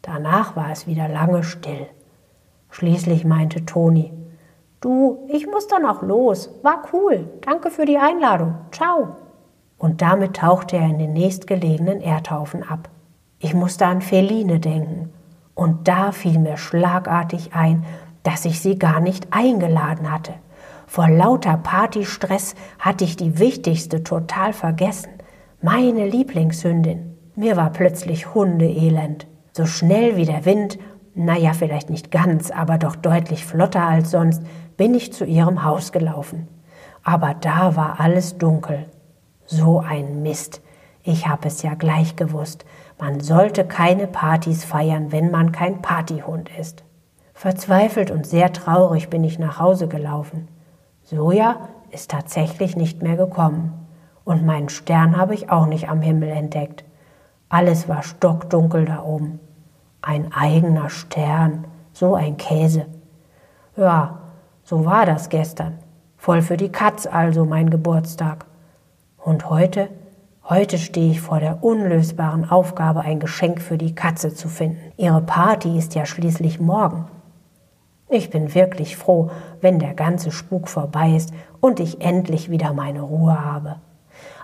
Danach 0.00 0.56
war 0.56 0.70
es 0.70 0.86
wieder 0.86 1.08
lange 1.08 1.42
still. 1.42 1.86
Schließlich 2.70 3.24
meinte 3.24 3.66
Toni, 3.66 4.12
du, 4.80 5.26
ich 5.28 5.46
muss 5.46 5.66
dann 5.66 5.84
auch 5.86 6.02
los. 6.02 6.50
War 6.62 6.84
cool. 6.92 7.28
Danke 7.42 7.70
für 7.70 7.84
die 7.84 7.98
Einladung. 7.98 8.54
Ciao 8.70 9.16
und 9.82 10.00
damit 10.00 10.36
tauchte 10.36 10.76
er 10.76 10.86
in 10.86 11.00
den 11.00 11.12
nächstgelegenen 11.12 12.00
Erdhaufen 12.00 12.62
ab. 12.62 12.88
Ich 13.40 13.52
musste 13.52 13.84
an 13.84 14.00
Feline 14.00 14.60
denken, 14.60 15.10
und 15.54 15.88
da 15.88 16.12
fiel 16.12 16.38
mir 16.38 16.56
schlagartig 16.56 17.50
ein, 17.52 17.84
dass 18.22 18.44
ich 18.44 18.60
sie 18.60 18.78
gar 18.78 19.00
nicht 19.00 19.26
eingeladen 19.32 20.12
hatte. 20.12 20.34
Vor 20.86 21.08
lauter 21.08 21.56
Partystress 21.56 22.54
hatte 22.78 23.02
ich 23.02 23.16
die 23.16 23.40
wichtigste 23.40 24.04
total 24.04 24.52
vergessen, 24.52 25.10
meine 25.60 26.06
Lieblingshündin. 26.06 27.16
Mir 27.34 27.56
war 27.56 27.70
plötzlich 27.70 28.34
Hundeelend. 28.34 29.26
So 29.50 29.66
schnell 29.66 30.14
wie 30.16 30.26
der 30.26 30.44
Wind, 30.44 30.78
naja, 31.16 31.54
vielleicht 31.54 31.90
nicht 31.90 32.12
ganz, 32.12 32.52
aber 32.52 32.78
doch 32.78 32.94
deutlich 32.94 33.44
flotter 33.44 33.82
als 33.82 34.12
sonst, 34.12 34.44
bin 34.76 34.94
ich 34.94 35.12
zu 35.12 35.24
ihrem 35.24 35.64
Haus 35.64 35.90
gelaufen. 35.90 36.46
Aber 37.02 37.34
da 37.34 37.74
war 37.74 37.98
alles 37.98 38.38
dunkel. 38.38 38.86
So 39.54 39.80
ein 39.80 40.22
Mist. 40.22 40.62
Ich 41.02 41.28
habe 41.28 41.48
es 41.48 41.60
ja 41.60 41.74
gleich 41.74 42.16
gewusst. 42.16 42.64
Man 42.98 43.20
sollte 43.20 43.66
keine 43.66 44.06
Partys 44.06 44.64
feiern, 44.64 45.12
wenn 45.12 45.30
man 45.30 45.52
kein 45.52 45.82
Partyhund 45.82 46.48
ist. 46.58 46.84
Verzweifelt 47.34 48.10
und 48.10 48.26
sehr 48.26 48.54
traurig 48.54 49.10
bin 49.10 49.24
ich 49.24 49.38
nach 49.38 49.58
Hause 49.58 49.88
gelaufen. 49.88 50.48
Soja 51.02 51.68
ist 51.90 52.10
tatsächlich 52.10 52.76
nicht 52.76 53.02
mehr 53.02 53.16
gekommen. 53.16 53.74
Und 54.24 54.46
meinen 54.46 54.70
Stern 54.70 55.18
habe 55.18 55.34
ich 55.34 55.50
auch 55.50 55.66
nicht 55.66 55.90
am 55.90 56.00
Himmel 56.00 56.30
entdeckt. 56.30 56.84
Alles 57.50 57.90
war 57.90 58.02
stockdunkel 58.02 58.86
da 58.86 59.02
oben. 59.02 59.38
Ein 60.00 60.32
eigener 60.32 60.88
Stern, 60.88 61.66
so 61.92 62.14
ein 62.14 62.38
Käse. 62.38 62.86
Ja, 63.76 64.20
so 64.64 64.86
war 64.86 65.04
das 65.04 65.28
gestern. 65.28 65.78
Voll 66.16 66.40
für 66.40 66.56
die 66.56 66.72
Katz 66.72 67.06
also 67.06 67.44
mein 67.44 67.68
Geburtstag. 67.68 68.46
Und 69.24 69.48
heute, 69.48 69.88
heute 70.48 70.78
stehe 70.78 71.12
ich 71.12 71.20
vor 71.20 71.38
der 71.38 71.62
unlösbaren 71.62 72.50
Aufgabe, 72.50 73.02
ein 73.02 73.20
Geschenk 73.20 73.62
für 73.62 73.78
die 73.78 73.94
Katze 73.94 74.34
zu 74.34 74.48
finden. 74.48 74.92
Ihre 74.96 75.22
Party 75.22 75.78
ist 75.78 75.94
ja 75.94 76.04
schließlich 76.06 76.58
morgen. 76.58 77.06
Ich 78.08 78.30
bin 78.30 78.52
wirklich 78.52 78.96
froh, 78.96 79.30
wenn 79.60 79.78
der 79.78 79.94
ganze 79.94 80.32
Spuk 80.32 80.68
vorbei 80.68 81.12
ist 81.14 81.32
und 81.60 81.78
ich 81.78 82.00
endlich 82.00 82.50
wieder 82.50 82.72
meine 82.72 83.02
Ruhe 83.02 83.44
habe. 83.44 83.76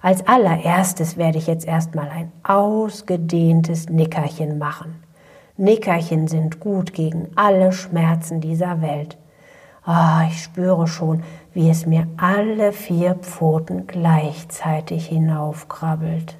Als 0.01 0.25
allererstes 0.29 1.17
werde 1.17 1.39
ich 1.39 1.49
jetzt 1.49 1.67
erstmal 1.67 2.09
ein 2.11 2.31
ausgedehntes 2.45 3.89
Nickerchen 3.89 4.59
machen. 4.59 5.03
Nickerchen 5.57 6.29
sind 6.29 6.61
gut 6.61 6.93
gegen 6.93 7.31
alle 7.35 7.73
Schmerzen 7.73 8.41
dieser 8.41 8.81
Welt. 8.81 9.19
Ah, 9.91 10.27
ich 10.29 10.43
spüre 10.43 10.87
schon, 10.87 11.23
wie 11.55 11.71
es 11.71 11.87
mir 11.87 12.07
alle 12.19 12.73
vier 12.73 13.15
Pfoten 13.15 13.87
gleichzeitig 13.87 15.07
hinaufkrabbelt. 15.07 16.37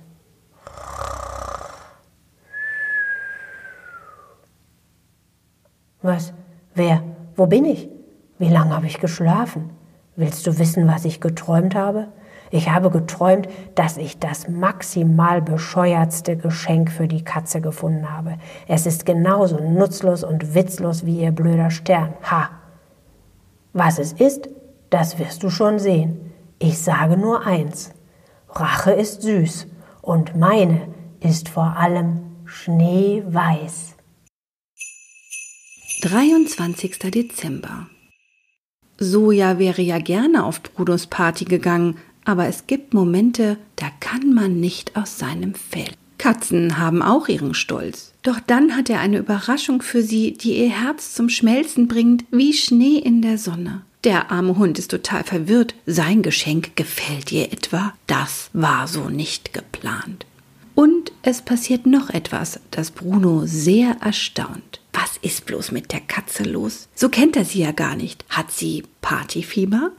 Was? 6.03 6.35
Wer? 6.75 7.03
Wo 7.37 7.47
bin 7.47 7.65
ich? 7.65 7.89
Wie 8.39 8.51
lange 8.51 8.77
habe 8.77 8.85
ich 8.85 9.01
geschlafen? 9.01 9.71
Willst 10.15 10.47
du 10.47 10.59
wissen, 10.59 10.87
was 10.87 11.07
ich 11.07 11.23
geträumt 11.23 11.75
habe? 11.75 12.09
Ich 12.51 12.69
habe 12.69 12.91
geträumt, 12.91 13.49
dass 13.75 13.97
ich 13.97 14.19
das 14.19 14.51
maximal 14.51 15.41
bescheuertste 15.41 16.37
Geschenk 16.37 16.91
für 16.91 17.09
die 17.09 17.25
Katze 17.25 17.63
gefunden 17.63 18.13
habe. 18.13 18.35
Es 18.67 18.85
ist 18.85 19.07
genauso 19.07 19.57
nutzlos 19.59 20.23
und 20.23 20.55
witzlos 20.55 21.07
wie 21.07 21.23
ihr 21.23 21.33
blöder 21.33 21.71
Stern. 21.71 22.13
Ha! 22.31 22.51
Was 23.73 23.99
es 23.99 24.13
ist, 24.13 24.49
das 24.91 25.19
wirst 25.19 25.43
du 25.43 25.51
schon 25.51 25.79
sehen. 25.79 26.33
Ich 26.59 26.79
sage 26.79 27.17
nur 27.17 27.47
eins. 27.47 27.93
Rache 28.49 28.93
ist 28.93 29.23
süß 29.23 29.67
und 30.03 30.37
meine 30.37 30.89
ist 31.21 31.49
vor 31.49 31.77
allem 31.77 32.21
schneeweiß. 32.47 33.95
23. 36.03 36.99
Dezember. 37.11 37.89
Soja 38.99 39.59
wäre 39.59 39.83
ja 39.83 39.99
gerne 39.99 40.45
auf 40.45 40.63
Brudos 40.63 41.07
Party 41.07 41.45
gegangen, 41.45 41.99
aber 42.25 42.47
es 42.47 42.67
gibt 42.67 42.95
Momente, 42.95 43.59
da 43.77 43.87
kann 44.01 44.35
man 44.35 44.61
nicht 44.61 44.97
aus 44.97 45.19
seinem 45.19 45.55
Fell. 45.55 45.93
Katzen 46.19 46.79
haben 46.79 47.03
auch 47.03 47.29
ihren 47.29 47.55
Stolz. 47.55 48.13
Doch 48.23 48.41
dann 48.47 48.77
hat 48.77 48.91
er 48.91 49.01
eine 49.01 49.19
Überraschung 49.19 49.81
für 49.83 50.03
sie, 50.03 50.33
die 50.33 50.59
ihr 50.59 50.71
Herz 50.71 51.15
zum 51.15 51.29
Schmelzen 51.29 51.89
bringt, 51.89 52.25
wie 52.31 52.53
Schnee 52.53 52.99
in 52.99 53.23
der 53.23 53.39
Sonne. 53.39 53.83
Der 54.05 54.31
arme 54.31 54.57
Hund 54.57 54.79
ist 54.79 54.91
total 54.91 55.25
verwirrt. 55.25 55.75
Sein 55.87 56.23
Geschenk 56.23 56.77
gefällt 56.77 57.33
ihr 57.33 57.53
etwa? 57.53 57.95
Das 58.07 58.51
war 58.53 58.87
so 58.87 59.09
nicht 59.09 59.53
geplant. 59.53 60.27
Und 60.75 61.11
es 61.23 61.43
passiert 61.43 61.87
noch 61.87 62.09
etwas, 62.11 62.61
das 62.71 62.93
Bruno 62.93 63.43
sehr 63.47 63.97
erstaunt. 64.01 64.81
Was 64.93 65.17
ist 65.23 65.47
bloß 65.47 65.73
mit 65.73 65.93
der 65.93 66.01
Katze 66.01 66.45
los? 66.45 66.89
So 66.95 67.09
kennt 67.09 67.37
er 67.37 67.45
sie 67.45 67.61
ja 67.61 67.73
gar 67.73 67.97
nicht. 67.97 68.25
Hat 68.29 68.53
sie 68.53 68.85
Partyfieber? 69.01 69.91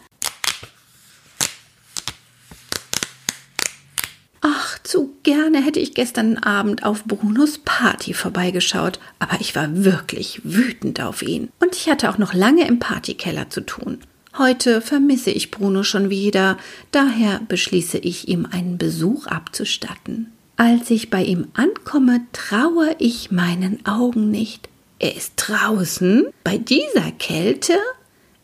Zu 4.84 5.16
gerne 5.24 5.64
hätte 5.64 5.80
ich 5.80 5.94
gestern 5.94 6.38
Abend 6.38 6.84
auf 6.84 7.04
Brunos 7.04 7.60
Party 7.60 8.14
vorbeigeschaut, 8.14 9.00
aber 9.20 9.40
ich 9.40 9.56
war 9.56 9.84
wirklich 9.84 10.42
wütend 10.44 11.02
auf 11.02 11.22
ihn. 11.22 11.50
Und 11.60 11.76
ich 11.76 11.90
hatte 11.90 12.10
auch 12.10 12.18
noch 12.18 12.34
lange 12.34 12.68
im 12.68 12.80
Partykeller 12.80 13.50
zu 13.50 13.62
tun. 13.62 14.00
Heute 14.38 14.82
vermisse 14.82 15.32
ich 15.32 15.52
Bruno 15.52 15.84
schon 15.84 16.10
wieder, 16.10 16.58
daher 16.92 17.42
beschließe 17.48 17.98
ich 17.98 18.28
ihm 18.28 18.48
einen 18.50 18.78
Besuch 18.78 19.28
abzustatten. 19.28 20.32
Als 20.56 20.90
ich 20.92 21.10
bei 21.10 21.24
ihm 21.24 21.48
ankomme, 21.54 22.22
traue 22.32 22.96
ich 23.00 23.32
meinen 23.32 23.86
Augen 23.86 24.30
nicht. 24.30 24.70
Er 25.00 25.16
ist 25.16 25.34
draußen? 25.38 26.28
Bei 26.44 26.58
dieser 26.58 27.12
Kälte? 27.18 27.78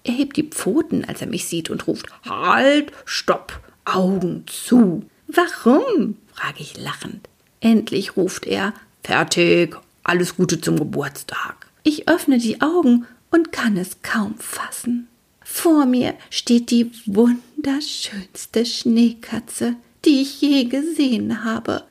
Er 0.03 0.13
hebt 0.13 0.37
die 0.37 0.43
Pfoten, 0.43 1.05
als 1.05 1.21
er 1.21 1.27
mich 1.27 1.45
sieht 1.45 1.69
und 1.69 1.87
ruft 1.87 2.07
Halt, 2.27 2.91
stopp, 3.05 3.59
Augen 3.85 4.45
zu. 4.47 5.03
Warum? 5.27 6.15
Frage 6.35 6.61
ich 6.61 6.77
lachend. 6.77 7.27
Endlich 7.61 8.17
ruft 8.17 8.45
er 8.45 8.73
Fertig, 9.03 9.77
alles 10.03 10.35
Gute 10.35 10.59
zum 10.59 10.77
Geburtstag. 10.77 11.67
Ich 11.83 12.09
öffne 12.09 12.39
die 12.39 12.61
Augen 12.61 13.05
und 13.29 13.51
kann 13.51 13.77
es 13.77 14.01
kaum 14.01 14.35
fassen. 14.39 15.07
Vor 15.43 15.85
mir 15.85 16.15
steht 16.31 16.71
die 16.71 16.91
wunderschönste 17.05 18.65
Schneekatze, 18.65 19.75
die 20.03 20.21
ich 20.21 20.41
je 20.41 20.63
gesehen 20.63 21.43
habe. 21.43 21.83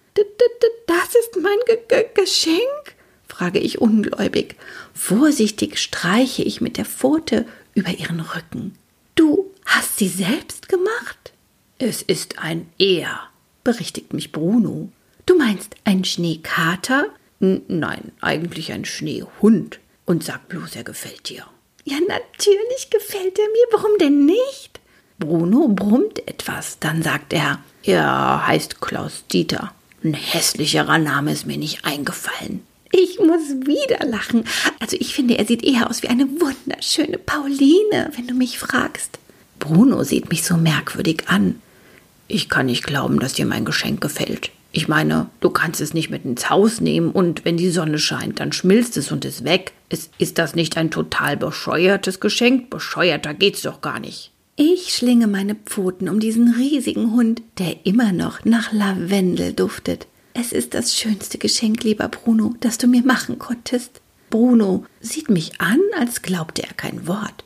Das 0.86 1.14
ist 1.14 1.40
mein 1.40 1.59
G 1.66 1.76
G 1.88 2.05
Geschenk? 2.14 2.97
frage 3.28 3.61
ich 3.61 3.80
ungläubig. 3.80 4.57
Vorsichtig 4.92 5.78
streiche 5.78 6.42
ich 6.42 6.61
mit 6.61 6.76
der 6.76 6.84
Pfote 6.84 7.47
über 7.74 7.90
ihren 7.90 8.20
Rücken. 8.20 8.74
Du 9.14 9.53
hast 9.64 9.99
sie 9.99 10.09
selbst 10.09 10.68
gemacht? 10.68 11.32
Es 11.78 12.03
ist 12.03 12.38
ein 12.38 12.68
Er, 12.78 13.20
berichtigt 13.64 14.12
mich 14.12 14.32
Bruno. 14.32 14.90
Du 15.26 15.36
meinst 15.36 15.74
ein 15.84 16.04
Schneekater? 16.04 17.06
N 17.40 17.62
nein, 17.68 18.12
eigentlich 18.20 18.72
ein 18.72 18.84
Schneehund. 18.84 19.80
Und 20.04 20.22
sag 20.22 20.48
bloß, 20.48 20.76
er 20.76 20.84
gefällt 20.84 21.30
dir. 21.30 21.44
Ja, 21.84 21.96
natürlich 22.06 22.90
gefällt 22.90 23.38
er 23.38 23.46
mir. 23.46 23.66
Warum 23.72 23.98
denn 23.98 24.26
nicht? 24.26 24.80
Bruno 25.18 25.68
brummt 25.68 26.26
etwas, 26.28 26.78
dann 26.78 27.02
sagt 27.02 27.32
er, 27.32 27.60
er 27.82 28.46
heißt 28.46 28.80
Klaus 28.80 29.24
Dieter. 29.32 29.72
Ein 30.02 30.14
hässlicherer 30.14 30.98
Name 30.98 31.32
ist 31.32 31.46
mir 31.46 31.56
nicht 31.56 31.84
eingefallen. 31.84 32.62
Ich 32.90 33.18
muss 33.18 33.66
wieder 33.66 34.06
lachen. 34.06 34.44
Also 34.80 34.96
ich 35.00 35.14
finde, 35.14 35.38
er 35.38 35.46
sieht 35.46 35.64
eher 35.64 35.88
aus 35.90 36.02
wie 36.02 36.08
eine 36.08 36.28
wunderschöne 36.40 37.18
Pauline, 37.18 38.10
wenn 38.14 38.26
du 38.26 38.34
mich 38.34 38.58
fragst. 38.58 39.18
Bruno 39.58 40.04
sieht 40.04 40.30
mich 40.30 40.44
so 40.44 40.56
merkwürdig 40.56 41.24
an. 41.26 41.60
Ich 42.29 42.49
kann 42.49 42.66
nicht 42.66 42.85
glauben, 42.85 43.20
dass 43.20 43.35
dir 43.35 43.47
mein 43.47 43.64
Geschenk 43.64 44.01
gefällt. 44.01 44.51
Ich 44.72 44.89
meine, 44.89 45.29
du 45.39 45.51
kannst 45.51 45.81
es 45.81 45.95
nicht 45.95 46.11
mit 46.11 46.25
ins 46.25 46.51
Haus 46.51 46.81
nehmen 46.81 47.11
und 47.11 47.45
wenn 47.45 47.57
die 47.57 47.70
Sonne 47.70 47.99
scheint, 47.99 48.41
dann 48.41 48.53
schmilzt 48.53 48.97
es 48.97 49.12
und 49.12 49.25
ist 49.25 49.45
weg. 49.45 49.72
Ist, 49.89 50.11
ist 50.18 50.39
das 50.39 50.57
nicht 50.57 50.77
ein 50.77 50.91
total 50.91 51.37
bescheuertes 51.37 52.18
Geschenk? 52.18 52.70
Bescheuerter 52.70 53.35
geht's 53.35 53.62
doch 53.62 53.81
gar 53.81 54.01
nicht. 54.01 54.33
Ich 54.57 54.95
schlinge 54.95 55.27
meine 55.27 55.55
Pfoten 55.55 56.09
um 56.09 56.18
diesen 56.18 56.55
riesigen 56.55 57.12
Hund, 57.12 57.43
der 57.59 57.87
immer 57.87 58.12
noch 58.12 58.45
nach 58.45 58.72
Lavendel 58.72 59.53
duftet. 59.53 60.09
Es 60.33 60.51
ist 60.51 60.75
das 60.75 60.97
schönste 60.97 61.39
Geschenk, 61.39 61.85
lieber 61.85 62.09
Bruno, 62.09 62.55
das 62.59 62.79
du 62.79 62.89
mir 62.89 63.03
machen 63.03 63.39
konntest. 63.39 64.01
Bruno 64.31 64.85
sieht 65.01 65.31
mich 65.31 65.61
an, 65.61 65.79
als 65.97 66.22
glaubte 66.22 66.64
er 66.64 66.75
kein 66.75 67.07
Wort. 67.07 67.45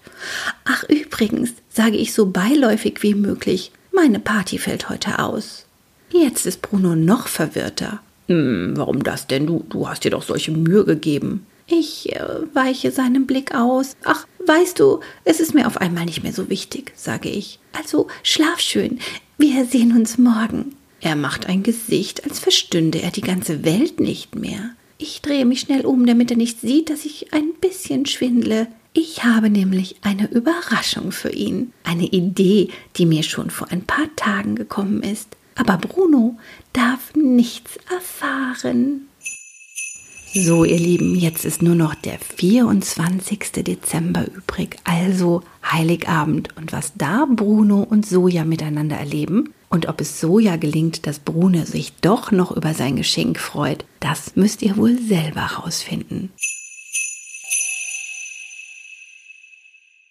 Ach, 0.65 0.85
übrigens, 0.89 1.53
sage 1.69 1.97
ich 1.99 2.15
so 2.15 2.31
beiläufig 2.31 3.03
wie 3.03 3.15
möglich, 3.15 3.73
meine 3.93 4.21
Party 4.21 4.59
fällt 4.59 4.89
heute 4.89 5.19
aus. 5.19 5.67
Jetzt 6.11 6.47
ist 6.47 6.63
Bruno 6.63 6.95
noch 6.95 7.29
verwirrter. 7.29 8.01
Hm, 8.29 8.75
warum 8.77 9.03
das 9.03 9.27
denn? 9.27 9.47
Du, 9.47 9.65
du 9.69 9.89
hast 9.89 10.05
dir 10.05 10.11
doch 10.11 10.23
solche 10.23 10.53
Mühe 10.53 10.85
gegeben. 10.85 11.47
Ich 11.67 12.13
äh, 12.15 12.25
weiche 12.55 12.91
seinem 12.91 13.27
Blick 13.27 13.55
aus. 13.55 13.97
Ach, 14.05 14.27
weißt 14.47 14.81
du, 14.81 15.01
es 15.25 15.41
ist 15.41 15.55
mir 15.55 15.67
auf 15.67 15.77
einmal 15.79 16.07
nicht 16.07 16.23
mehr 16.23 16.33
so 16.33 16.49
wichtig, 16.49 16.93
sage 16.97 17.29
ich. 17.29 17.59
Also 17.73 18.07
schlaf 18.23 18.61
schön. 18.61 19.01
Wir 19.37 19.67
sehen 19.67 19.95
uns 19.95 20.17
morgen. 20.17 20.75
Er 21.01 21.15
macht 21.15 21.47
ein 21.47 21.63
Gesicht, 21.63 22.25
als 22.25 22.39
verstünde 22.39 23.03
er 23.03 23.11
die 23.11 23.21
ganze 23.21 23.65
Welt 23.65 24.01
nicht 24.01 24.35
mehr. 24.35 24.71
Ich 24.97 25.23
drehe 25.23 25.45
mich 25.45 25.61
schnell 25.61 25.87
um, 25.87 26.07
damit 26.07 26.31
er 26.31 26.37
nicht 26.37 26.61
sieht, 26.61 26.91
dass 26.91 27.05
ich 27.05 27.33
ein 27.33 27.53
bisschen 27.61 28.05
schwindle. 28.07 28.67
Ich 29.01 29.23
habe 29.23 29.49
nämlich 29.49 29.95
eine 30.03 30.29
Überraschung 30.29 31.13
für 31.13 31.31
ihn. 31.31 31.73
Eine 31.85 32.07
Idee, 32.07 32.71
die 32.97 33.07
mir 33.07 33.23
schon 33.23 33.49
vor 33.49 33.71
ein 33.71 33.85
paar 33.85 34.09
Tagen 34.17 34.57
gekommen 34.57 35.05
ist. 35.05 35.37
Aber 35.55 35.77
Bruno 35.77 36.37
darf 36.73 37.15
nichts 37.15 37.79
erfahren. 37.95 39.07
So, 40.35 40.65
ihr 40.65 40.81
Lieben, 40.81 41.15
jetzt 41.15 41.45
ist 41.45 41.63
nur 41.63 41.77
noch 41.77 41.95
der 41.95 42.19
24. 42.19 43.39
Dezember 43.65 44.27
übrig, 44.35 44.79
also 44.83 45.45
Heiligabend. 45.65 46.57
Und 46.57 46.73
was 46.73 46.93
da 46.97 47.25
Bruno 47.31 47.85
und 47.85 48.05
Soja 48.05 48.45
miteinander 48.45 48.97
erleben 48.97 49.55
und 49.69 49.87
ob 49.87 50.01
es 50.01 50.19
Soja 50.19 50.57
gelingt, 50.57 51.07
dass 51.07 51.21
Bruno 51.21 51.65
sich 51.65 51.93
doch 52.01 52.33
noch 52.33 52.51
über 52.51 52.75
sein 52.75 52.97
Geschenk 52.97 53.39
freut, 53.39 53.85
das 54.01 54.35
müsst 54.35 54.61
ihr 54.63 54.77
wohl 54.77 54.99
selber 54.99 55.43
rausfinden. 55.43 56.33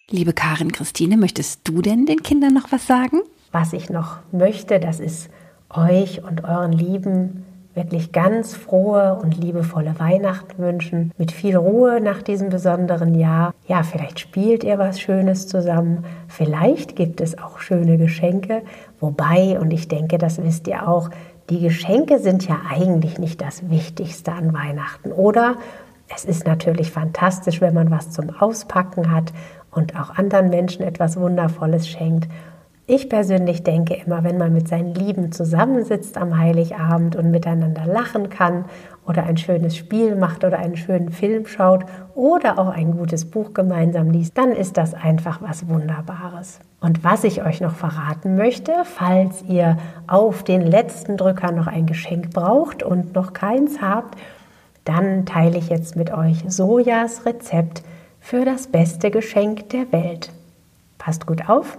Liebe 0.10 0.32
Karin 0.32 0.72
Christine, 0.72 1.18
möchtest 1.18 1.68
du 1.68 1.82
denn 1.82 2.06
den 2.06 2.24
Kindern 2.24 2.54
noch 2.54 2.72
was 2.72 2.88
sagen? 2.88 3.20
Was 3.52 3.74
ich 3.74 3.90
noch 3.90 4.20
möchte, 4.32 4.80
das 4.80 5.02
ist 5.02 5.30
euch 5.70 6.24
und 6.24 6.46
euren 6.46 6.72
Lieben 6.72 7.44
wirklich 7.74 8.14
ganz 8.14 8.56
frohe 8.56 9.20
und 9.22 9.36
liebevolle 9.36 10.00
Weihnachten 10.00 10.64
wünschen, 10.64 11.12
mit 11.18 11.34
viel 11.34 11.58
Ruhe 11.58 12.00
nach 12.00 12.22
diesem 12.22 12.48
besonderen 12.48 13.16
Jahr. 13.16 13.54
Ja, 13.68 13.84
vielleicht 13.84 14.22
spielt 14.22 14.64
ihr 14.64 14.78
was 14.78 15.02
Schönes 15.02 15.50
zusammen, 15.50 16.06
vielleicht 16.30 16.96
gibt 16.96 17.20
es 17.20 17.38
auch 17.38 17.60
schöne 17.60 17.98
Geschenke, 17.98 18.62
wobei, 19.02 19.60
und 19.60 19.72
ich 19.72 19.90
denke, 19.90 20.18
das 20.18 20.42
wisst 20.42 20.70
ihr 20.70 20.88
auch, 20.88 21.10
die 21.50 21.60
Geschenke 21.60 22.20
sind 22.20 22.48
ja 22.48 22.62
eigentlich 22.70 23.20
nicht 23.20 23.42
das 23.42 23.70
Wichtigste 23.70 24.32
an 24.32 24.54
Weihnachten, 24.54 25.12
oder? 25.12 25.58
Es 26.16 26.24
ist 26.24 26.48
natürlich 26.48 26.92
fantastisch, 26.92 27.60
wenn 27.60 27.74
man 27.74 27.92
was 27.92 28.12
zum 28.12 28.30
Auspacken 28.30 29.12
hat 29.12 29.34
und 29.78 29.96
auch 29.96 30.18
anderen 30.18 30.50
Menschen 30.50 30.84
etwas 30.84 31.18
Wundervolles 31.18 31.88
schenkt. 31.88 32.28
Ich 32.90 33.10
persönlich 33.10 33.64
denke 33.64 33.96
immer, 33.96 34.24
wenn 34.24 34.38
man 34.38 34.54
mit 34.54 34.70
seinen 34.70 34.96
Lieben 34.96 35.34
zusammensitzt 35.34 36.18
am 36.18 36.38
Heiligabend 36.38 37.18
und 37.18 37.32
miteinander 37.32 37.86
lachen 37.86 38.30
kann 38.30 38.64
oder 39.06 39.24
ein 39.24 39.36
schönes 39.36 39.76
Spiel 39.76 40.16
macht 40.16 40.46
oder 40.46 40.58
einen 40.60 40.78
schönen 40.78 41.12
Film 41.12 41.48
schaut 41.48 41.84
oder 42.16 42.58
auch 42.58 42.70
ein 42.70 42.98
gutes 42.98 43.30
Buch 43.30 43.54
gemeinsam 43.54 44.10
liest, 44.10 44.38
dann 44.38 44.54
ist 44.54 44.78
das 44.78 44.94
einfach 44.94 45.42
was 45.42 45.68
Wunderbares. 45.68 46.60
Und 46.80 47.04
was 47.04 47.26
ich 47.26 47.44
euch 47.44 47.60
noch 47.60 47.76
verraten 47.76 48.38
möchte, 48.38 48.72
falls 48.86 49.44
ihr 49.44 49.78
auf 50.08 50.44
den 50.44 50.62
letzten 50.62 51.18
Drücker 51.18 51.52
noch 51.52 51.68
ein 51.68 51.88
Geschenk 51.88 52.30
braucht 52.32 52.84
und 52.84 53.16
noch 53.16 53.34
keins 53.34 53.82
habt, 53.82 54.18
dann 54.86 55.26
teile 55.26 55.58
ich 55.58 55.68
jetzt 55.68 55.98
mit 55.98 56.14
euch 56.14 56.46
Sojas 56.48 57.26
Rezept 57.26 57.84
für 58.28 58.44
das 58.44 58.68
beste 58.68 59.10
Geschenk 59.10 59.70
der 59.70 59.90
Welt. 59.94 60.34
Passt 60.98 61.26
gut 61.26 61.48
auf. 61.48 61.78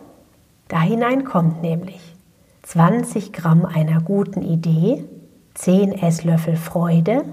Da 0.68 0.80
hinein 0.80 1.24
kommt 1.24 1.60
nämlich 1.60 2.00
20 2.62 3.34
Gramm 3.34 3.66
einer 3.66 4.00
guten 4.00 4.40
Idee, 4.40 5.04
10 5.52 5.92
Esslöffel 5.92 6.56
Freude, 6.56 7.24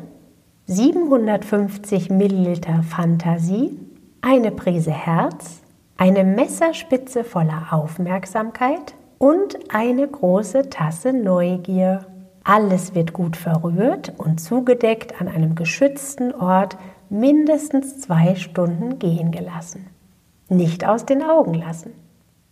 750 0.65 2.09
Milliliter 2.09 2.83
Fantasie, 2.83 3.79
eine 4.21 4.51
Prise 4.51 4.91
Herz, 4.91 5.61
eine 5.95 6.25
Messerspitze 6.25 7.23
voller 7.23 7.67
Aufmerksamkeit 7.71 8.95
und 9.17 9.57
eine 9.73 10.09
große 10.09 10.69
Tasse 10.69 11.13
Neugier. 11.13 12.05
Alles 12.43 12.93
wird 12.93 13.13
gut 13.13 13.37
verrührt 13.37 14.11
und 14.17 14.41
zugedeckt 14.41 15.21
an 15.21 15.29
einem 15.29 15.55
geschützten 15.55 16.35
Ort 16.35 16.75
mindestens 17.09 17.99
zwei 18.01 18.35
Stunden 18.35 18.99
gehen 18.99 19.31
gelassen. 19.31 19.87
Nicht 20.49 20.87
aus 20.87 21.05
den 21.05 21.23
Augen 21.23 21.53
lassen 21.53 21.91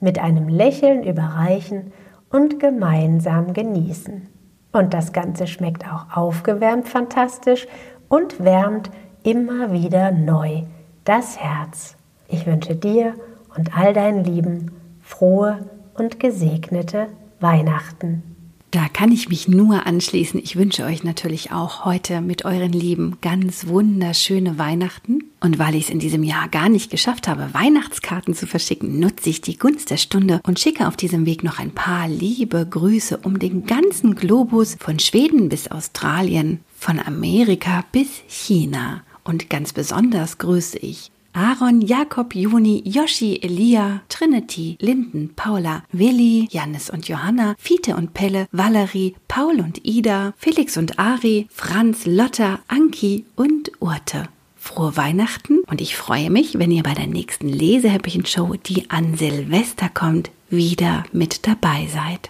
mit 0.04 0.20
einem 0.20 0.50
Lächeln 0.50 1.04
überreichen 1.04 1.94
und 2.30 2.60
gemeinsam 2.60 3.54
genießen. 3.54 4.28
Und 4.74 4.94
das 4.94 5.14
Ganze 5.14 5.48
schmeckt 5.48 5.86
auch 5.88 6.18
aufgewärmt 6.18 6.90
fantastisch 6.90 7.68
und 8.10 8.44
wärmt 8.44 8.92
immer 9.24 9.72
wieder 9.72 10.12
neu 10.12 10.64
das 11.06 11.40
Herz. 11.40 11.96
Ich 12.28 12.46
wünsche 12.46 12.76
dir 12.76 13.14
und 13.56 13.78
all 13.78 13.94
deinen 13.94 14.26
Lieben 14.26 14.72
frohe 15.00 15.60
und 15.94 16.20
gesegnete 16.20 17.08
Weihnachten. 17.40 18.33
Da 18.74 18.90
kann 18.90 19.12
ich 19.12 19.30
mich 19.30 19.48
nur 19.48 19.86
anschließen. 19.86 20.40
Ich 20.44 20.56
wünsche 20.56 20.84
euch 20.84 21.04
natürlich 21.04 21.52
auch 21.52 21.86
heute 21.86 22.22
mit 22.22 22.44
euren 22.44 22.74
Lieben 22.74 23.20
ganz 23.22 23.68
wunderschöne 23.68 24.58
Weihnachten. 24.58 25.26
Und 25.42 25.60
weil 25.60 25.76
ich 25.76 25.84
es 25.84 25.90
in 25.92 26.00
diesem 26.00 26.24
Jahr 26.24 26.48
gar 26.50 26.70
nicht 26.70 26.90
geschafft 26.90 27.28
habe, 27.28 27.54
Weihnachtskarten 27.54 28.34
zu 28.34 28.48
verschicken, 28.48 28.98
nutze 29.00 29.30
ich 29.30 29.42
die 29.42 29.60
Gunst 29.60 29.92
der 29.92 29.98
Stunde 29.98 30.42
und 30.48 30.60
schicke 30.60 30.88
auf 30.88 30.98
diesem 30.98 31.28
Weg 31.28 31.44
noch 31.44 31.60
ein 31.60 31.70
paar 31.70 32.08
liebe 32.08 32.66
Grüße 32.68 33.20
um 33.20 33.38
den 33.38 33.68
ganzen 33.68 34.16
Globus 34.16 34.76
von 34.80 34.98
Schweden 34.98 35.50
bis 35.50 35.68
Australien, 35.68 36.62
von 36.76 37.00
Amerika 37.00 37.86
bis 37.92 38.24
China. 38.28 39.04
Und 39.24 39.52
ganz 39.52 39.72
besonders 39.72 40.40
grüße 40.40 40.80
ich 40.80 41.13
Aaron, 41.34 41.82
Jakob, 41.82 42.36
Juni, 42.36 42.84
Yoshi, 42.86 43.40
Elia, 43.42 44.02
Trinity, 44.08 44.78
Linden, 44.80 45.34
Paula, 45.36 45.84
Willi, 45.92 46.48
Jannis 46.52 46.90
und 46.92 47.08
Johanna, 47.08 47.56
Fiete 47.58 47.96
und 47.96 48.14
Pelle, 48.14 48.48
Valerie, 48.52 49.16
Paul 49.28 49.60
und 49.60 49.84
Ida, 49.84 50.34
Felix 50.38 50.78
und 50.78 51.00
Ari, 51.00 51.48
Franz, 51.50 52.06
Lotta, 52.06 52.60
Anki 52.68 53.26
und 53.36 53.72
Urte. 53.80 54.30
Frohe 54.56 54.96
Weihnachten 54.96 55.60
und 55.68 55.82
ich 55.82 55.98
freue 55.98 56.30
mich, 56.30 56.58
wenn 56.58 56.72
ihr 56.72 56.84
bei 56.84 56.94
der 56.94 57.08
nächsten 57.08 57.50
Lesehäppchen-Show, 57.50 58.56
die 58.66 58.90
an 58.90 59.18
Silvester 59.18 59.90
kommt, 59.90 60.32
wieder 60.50 61.04
mit 61.12 61.48
dabei 61.48 61.88
seid. 61.92 62.30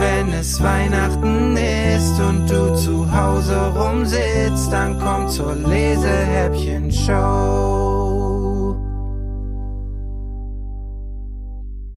Wenn 0.00 0.32
es 0.32 0.60
Weihnachten 0.62 1.58
ist 1.58 2.18
und 2.20 2.50
du 2.50 2.74
zu 2.74 3.06
Hause 3.14 3.70
rumsitzt, 3.76 4.72
dann 4.72 4.98
komm 4.98 5.28
zur 5.28 5.54
Lesehäppchen-Show. 5.54 7.89